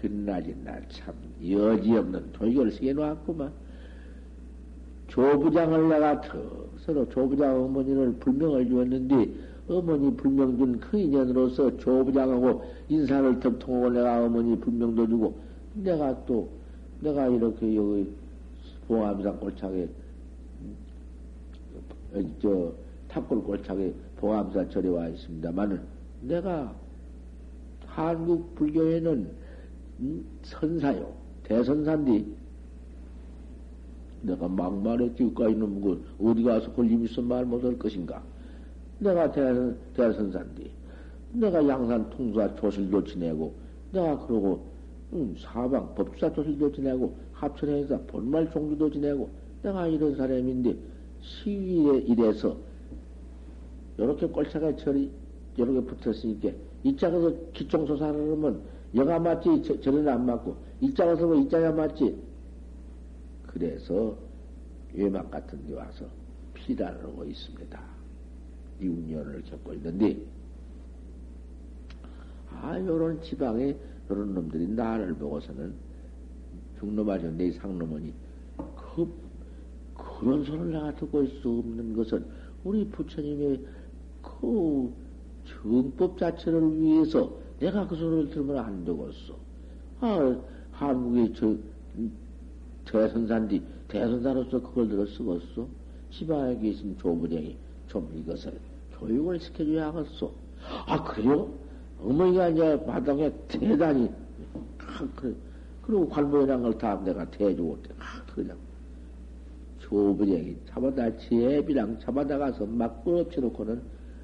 큰낮이 0.00 0.56
날참 0.64 1.14
여지없는 1.48 2.32
도익을 2.32 2.72
세놓았구만. 2.72 3.52
조부장을 5.08 5.88
내가 5.88 6.20
더 6.22 6.66
서로 6.78 7.08
조부장 7.08 7.64
어머니를 7.64 8.14
불명을 8.14 8.66
주었는데 8.68 9.32
어머니 9.68 10.14
불명 10.14 10.56
준 10.58 10.78
그 10.78 10.98
인연으로서 10.98 11.76
조부장하고 11.78 12.62
인사를 12.88 13.40
턱 13.40 13.58
통하고 13.58 13.90
내가 13.90 14.24
어머니 14.24 14.58
불명도 14.58 15.06
주고 15.08 15.38
내가 15.74 16.24
또 16.26 16.48
내가 17.00 17.28
이렇게 17.28 17.74
여기 17.74 18.10
봉암산 18.86 19.40
골차게 19.40 19.88
음, 20.60 22.34
저 22.40 22.72
탑골 23.08 23.42
골차게 23.42 23.94
봉암산 24.18 24.70
절에 24.70 24.88
와 24.88 25.08
있습니다만은 25.08 25.80
내가 26.22 26.74
한국 27.86 28.54
불교에는 28.54 29.30
음, 30.00 30.24
선사요 30.42 31.12
대선사인데 31.44 32.24
내가 34.22 34.48
막말했지, 34.48 35.22
그까 35.24 35.50
있는 35.50 35.80
거, 35.82 35.98
어디 36.18 36.42
가서 36.42 36.72
걸림 36.72 37.04
있어 37.04 37.20
말 37.20 37.44
못할 37.44 37.78
것인가? 37.78 38.22
내가 39.04 39.30
대선, 39.30 39.76
대선산디. 39.94 40.70
내가 41.32 41.68
양산 41.68 42.08
통수와 42.08 42.54
조실도 42.56 43.04
지내고, 43.04 43.52
내가 43.92 44.26
그러고, 44.26 44.64
응, 45.12 45.34
사방 45.38 45.94
법사 45.94 46.32
조실도 46.32 46.72
지내고, 46.72 47.14
합천행사 47.32 47.98
본말 48.06 48.50
종주도 48.50 48.90
지내고, 48.90 49.28
내가 49.62 49.86
이런 49.86 50.16
사람인데, 50.16 50.74
시위에 51.20 51.98
이래서, 51.98 52.56
요렇게 53.98 54.28
꼴차가 54.28 54.74
철이, 54.76 55.10
요렇게 55.58 55.80
붙었으니까, 55.82 56.50
이짝에서 56.82 57.34
기총소사를 57.52 58.32
하면, 58.32 58.62
여가 58.94 59.18
맞지, 59.18 59.62
저, 59.64 59.78
저는 59.80 60.08
안 60.08 60.24
맞고, 60.24 60.56
이짝에서 60.80 61.26
뭐 61.26 61.36
이짝에 61.36 61.68
맞지. 61.70 62.16
그래서, 63.48 64.16
외막 64.94 65.30
같은 65.30 65.66
데 65.66 65.74
와서 65.74 66.06
피단을 66.54 67.02
하고 67.02 67.24
있습니다. 67.24 67.93
이운년을 68.80 69.42
겪고 69.42 69.74
있는데, 69.74 70.18
아, 72.50 72.78
요런 72.78 73.22
지방에, 73.22 73.76
요런 74.10 74.34
놈들이 74.34 74.68
나를 74.68 75.14
보고서는, 75.14 75.74
중놈아죠, 76.78 77.30
내 77.32 77.50
상놈은이, 77.52 78.12
그, 78.56 79.12
그런 79.94 80.44
소리를 80.44 80.72
내가 80.72 80.94
듣고 80.94 81.26
수 81.26 81.48
없는 81.48 81.94
것은, 81.94 82.24
우리 82.64 82.86
부처님의 82.88 83.64
그 84.22 84.92
정법 85.44 86.18
자체를 86.18 86.80
위해서 86.80 87.36
내가 87.60 87.86
그 87.86 87.96
소리를 87.96 88.30
들으면 88.30 88.58
안 88.58 88.84
되겠어. 88.84 89.36
아, 90.00 90.40
한국의 90.72 91.32
저, 91.34 91.56
대선산디, 92.84 93.62
대선사로서 93.88 94.60
그걸 94.60 94.88
들어 94.88 95.06
쓰겠어? 95.06 95.66
지방에 96.10 96.58
계신 96.58 96.96
조부령이 96.98 97.56
좀 97.94 98.10
이것을 98.16 98.52
교육을 98.98 99.38
시켜줘야 99.38 99.86
하겠어. 99.94 100.32
아, 100.86 101.00
그래요? 101.04 101.48
어머니가 102.02 102.48
이제 102.48 102.74
마당에 102.84 103.32
대단히, 103.46 104.10
아, 104.80 105.06
그래. 105.14 105.32
그리고 105.82 106.08
관보이란 106.08 106.62
걸 106.62 106.76
다 106.76 107.00
내가 107.04 107.24
대주고, 107.30 107.78
아, 108.00 108.20
그냥. 108.34 108.56
조부령이 109.78 110.56
잡아다, 110.68 111.16
제비랑 111.18 112.00
잡아다 112.00 112.36
가서 112.38 112.66
막 112.66 113.04
끌어치놓고는, 113.04 113.80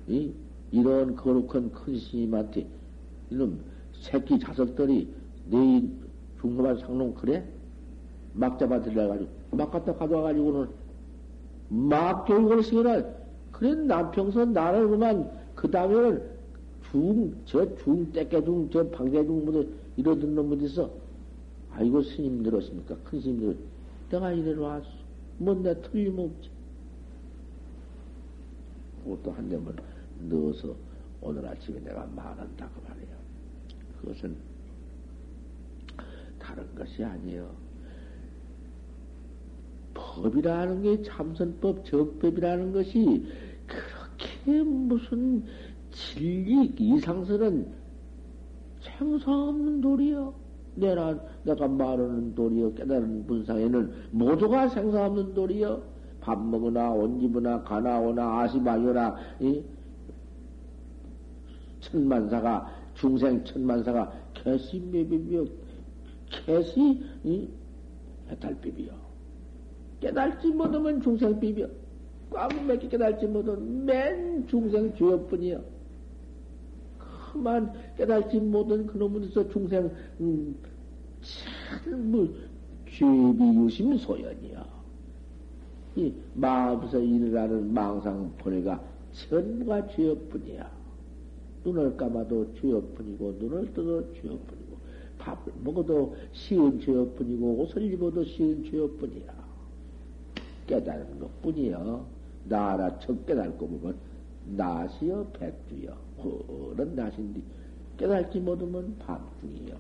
이, 0.08 0.32
이런 0.72 1.14
거룩한 1.14 1.70
큰 1.70 1.96
스님한테, 1.96 2.66
이놈 3.30 3.60
새끼 4.00 4.36
자석들이 4.40 5.14
내 5.46 5.82
중노만 6.40 6.76
상놈 6.78 7.14
그래? 7.14 7.46
막 8.32 8.58
잡아 8.58 8.80
들여가지고, 8.80 9.30
막 9.52 9.70
갖다 9.70 9.94
가져와가지고는, 9.94 10.68
막 11.68 12.24
교육을 12.24 12.64
시켜라. 12.64 13.19
그래, 13.52 13.74
남평선 13.74 14.52
나를 14.52 14.88
그만, 14.88 15.30
그 15.54 15.70
다음에는 15.70 16.22
중, 16.90 17.34
저 17.44 17.76
중, 17.76 18.10
떼깨중, 18.12 18.70
저 18.70 18.88
방대중, 18.88 19.44
뭐, 19.44 19.64
이러던 19.96 20.34
놈들 20.34 20.62
있어. 20.62 20.90
아이고, 21.72 22.02
스님 22.02 22.42
들었습니까? 22.42 22.96
큰 23.04 23.20
스님 23.20 23.40
들 23.40 23.56
내가 24.10 24.32
이래로 24.32 24.62
왔어. 24.62 24.86
뭔데 25.38 25.74
틀림없지. 25.82 26.50
그것도 29.04 29.32
한 29.32 29.48
대만 29.48 29.74
넣어서 30.28 30.74
오늘 31.22 31.46
아침에 31.46 31.80
내가 31.80 32.06
말한다고 32.14 32.82
말이에요. 32.88 33.16
그것은 34.00 34.36
다른 36.38 36.74
것이 36.74 37.02
아니에요. 37.02 37.50
법이라는 40.00 40.82
게 40.82 41.02
참선법, 41.02 41.84
정법이라는 41.84 42.72
것이 42.72 43.26
그렇게 43.66 44.62
무슨 44.62 45.44
진리 45.90 46.72
이상스런 46.78 47.66
생사 48.80 49.30
없는 49.30 49.80
도리요. 49.80 50.32
내가, 50.74 51.18
내가 51.44 51.68
말하는 51.68 52.34
도리요. 52.34 52.72
깨달은 52.74 53.26
분상에는 53.26 53.92
모두가 54.12 54.68
생사 54.68 55.06
없는 55.06 55.34
도리요. 55.34 55.82
밥 56.20 56.42
먹으나, 56.42 56.92
옷 56.92 57.22
입으나, 57.22 57.62
가나, 57.62 57.98
오나, 57.98 58.40
아시마요나, 58.40 59.16
이 59.40 59.62
천만사가, 61.80 62.70
중생 62.94 63.42
천만사가 63.44 64.12
개시 64.34 64.80
매비며, 64.80 65.44
개시, 66.30 67.02
이 67.24 67.48
해탈비비요. 68.28 68.99
깨달지 70.00 70.48
못하면 70.48 71.00
중생 71.00 71.38
비벼. 71.38 71.68
꽉 72.30 72.48
맥게 72.64 72.88
깨달지 72.88 73.26
못하면 73.26 73.84
맨 73.84 74.46
중생 74.46 74.94
죄업뿐이야. 74.94 75.60
그만 77.32 77.72
깨달지 77.96 78.38
못한 78.40 78.86
그놈에서 78.86 79.48
중생, 79.50 79.90
음, 80.20 80.56
참, 81.20 82.10
뭐, 82.10 82.28
죄비 82.88 83.64
유심 83.64 83.96
소연이야. 83.98 84.66
이 85.96 86.12
마음에서 86.34 86.98
일어나는 86.98 87.72
망상 87.72 88.32
본의가 88.38 88.82
전부가 89.12 89.86
죄업뿐이야. 89.88 90.70
눈을 91.64 91.96
감아도 91.96 92.52
죄업뿐이고, 92.54 93.36
눈을 93.38 93.74
떠도 93.74 94.12
죄업뿐이고, 94.14 94.78
밥을 95.18 95.52
먹어도 95.62 96.16
쉬운 96.32 96.80
죄업뿐이고, 96.80 97.60
옷을 97.60 97.82
입어도 97.82 98.24
쉬운 98.24 98.64
죄업뿐이야. 98.64 99.39
깨달은 100.70 101.18
것 101.18 101.42
뿐이요. 101.42 102.06
나라 102.44 102.96
첫 103.00 103.26
깨달고 103.26 103.66
보면 103.66 103.96
나시여 104.56 105.26
백주여. 105.32 105.96
그런 106.22 106.94
나신디 106.94 107.42
깨달지 107.96 108.38
못하면 108.38 108.96
밤중이요. 108.98 109.74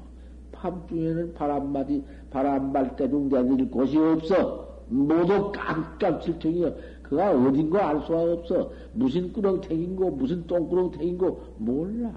밤중에는 0.52 1.34
바람마디, 1.34 2.04
바람발 2.30 2.96
때중 2.96 3.28
내릴 3.28 3.70
곳이 3.70 3.96
없어. 3.96 4.68
모두 4.88 5.52
깜깜칠통이요. 5.52 6.74
그가 7.02 7.30
어딘고 7.30 7.78
알 7.78 8.00
수가 8.02 8.32
없어. 8.32 8.72
무슨 8.92 9.32
꾸렁탱인고, 9.32 10.10
무슨 10.10 10.46
똥꾸렁탱인고, 10.46 11.54
몰라. 11.58 12.12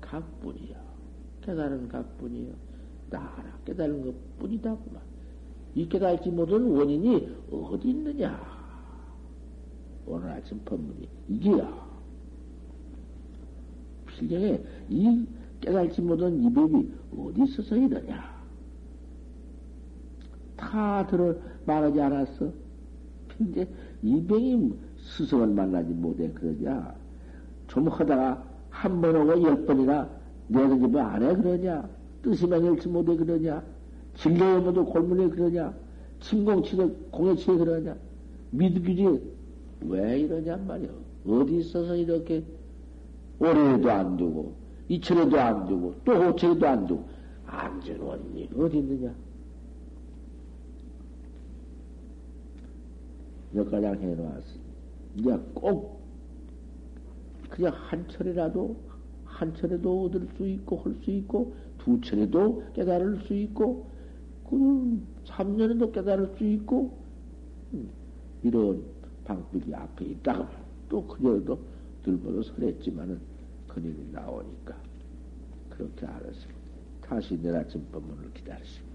각뿐이야. 0.00 0.76
깨달은 1.42 1.88
각뿐이요. 1.88 2.52
나라 3.10 3.44
깨달은 3.64 4.04
것 4.04 4.14
뿐이다. 4.38 4.76
그만. 4.76 5.09
이 5.74 5.88
깨달지 5.88 6.30
못한 6.30 6.62
원인이 6.64 7.28
어디 7.52 7.90
있느냐? 7.90 8.40
오늘 10.06 10.28
아침 10.30 10.60
법문이 10.64 11.08
이게야. 11.28 11.90
필경에 14.06 14.60
이 14.88 15.26
깨달지 15.60 16.00
못한 16.02 16.42
이 16.42 16.52
법이 16.52 16.92
어디 17.16 17.42
있어서 17.44 17.76
이러냐? 17.76 18.40
다 20.56 21.06
들어 21.06 21.34
말하지 21.66 22.00
않았어? 22.00 22.52
근데 23.38 23.66
이 24.02 24.22
병이 24.24 24.74
스승을 24.98 25.46
만나지 25.48 25.92
못해 25.92 26.30
그러냐? 26.32 26.94
좀 27.68 27.88
하다가 27.88 28.44
한 28.70 29.00
번 29.00 29.16
오고 29.16 29.42
열 29.42 29.64
번이나 29.66 30.08
내던지면 30.48 31.06
안해 31.06 31.36
그러냐? 31.36 31.88
뜻이 32.22 32.46
망일지 32.46 32.88
못해 32.88 33.16
그러냐? 33.16 33.62
진료에 34.20 34.58
모두 34.58 34.84
골문에 34.84 35.28
그러냐? 35.30 35.72
침공치도 36.20 36.94
공예치에 37.10 37.56
그러냐? 37.56 37.96
미드규지 38.50 39.22
왜 39.82 40.20
이러냐 40.20 40.56
말이야. 40.58 40.90
어디 41.26 41.58
있어서 41.58 41.96
이렇게 41.96 42.42
올해도 43.38 43.90
안 43.90 44.16
두고, 44.18 44.54
이철에도 44.88 45.40
안 45.40 45.66
두고, 45.66 45.94
또 46.04 46.12
호철에도 46.12 46.66
안 46.68 46.86
두고, 46.86 47.08
안전 47.46 48.00
원인이 48.00 48.50
어디 48.58 48.78
있느냐? 48.78 49.14
몇 53.52 53.70
가장 53.70 53.98
해놓았어. 53.98 54.60
이제 55.16 55.38
꼭, 55.54 56.00
그냥 57.48 57.72
한 57.74 58.06
철이라도, 58.08 58.76
한 59.24 59.54
철에도 59.54 60.04
얻을 60.04 60.28
수 60.36 60.46
있고, 60.46 60.76
할 60.76 60.94
수 61.02 61.10
있고, 61.10 61.54
두 61.78 61.98
철에도 62.02 62.62
깨달을 62.74 63.22
수 63.26 63.34
있고, 63.34 63.89
그 64.50 65.00
3년에도 65.26 65.92
깨달을 65.92 66.34
수 66.36 66.44
있고, 66.44 66.98
음, 67.72 67.88
이런 68.42 68.82
방법이 69.24 69.72
앞에 69.72 70.04
있다고 70.06 70.46
또 70.88 71.06
그녀도 71.06 71.58
들보도 72.02 72.42
설했지만은 72.42 73.20
그님이 73.68 74.10
나오니까 74.10 74.74
그렇게 75.68 76.04
알았습니다. 76.04 76.60
다시 77.00 77.40
내일 77.40 77.54
아침 77.56 77.84
법문을 77.92 78.32
기다리십니다. 78.32 78.89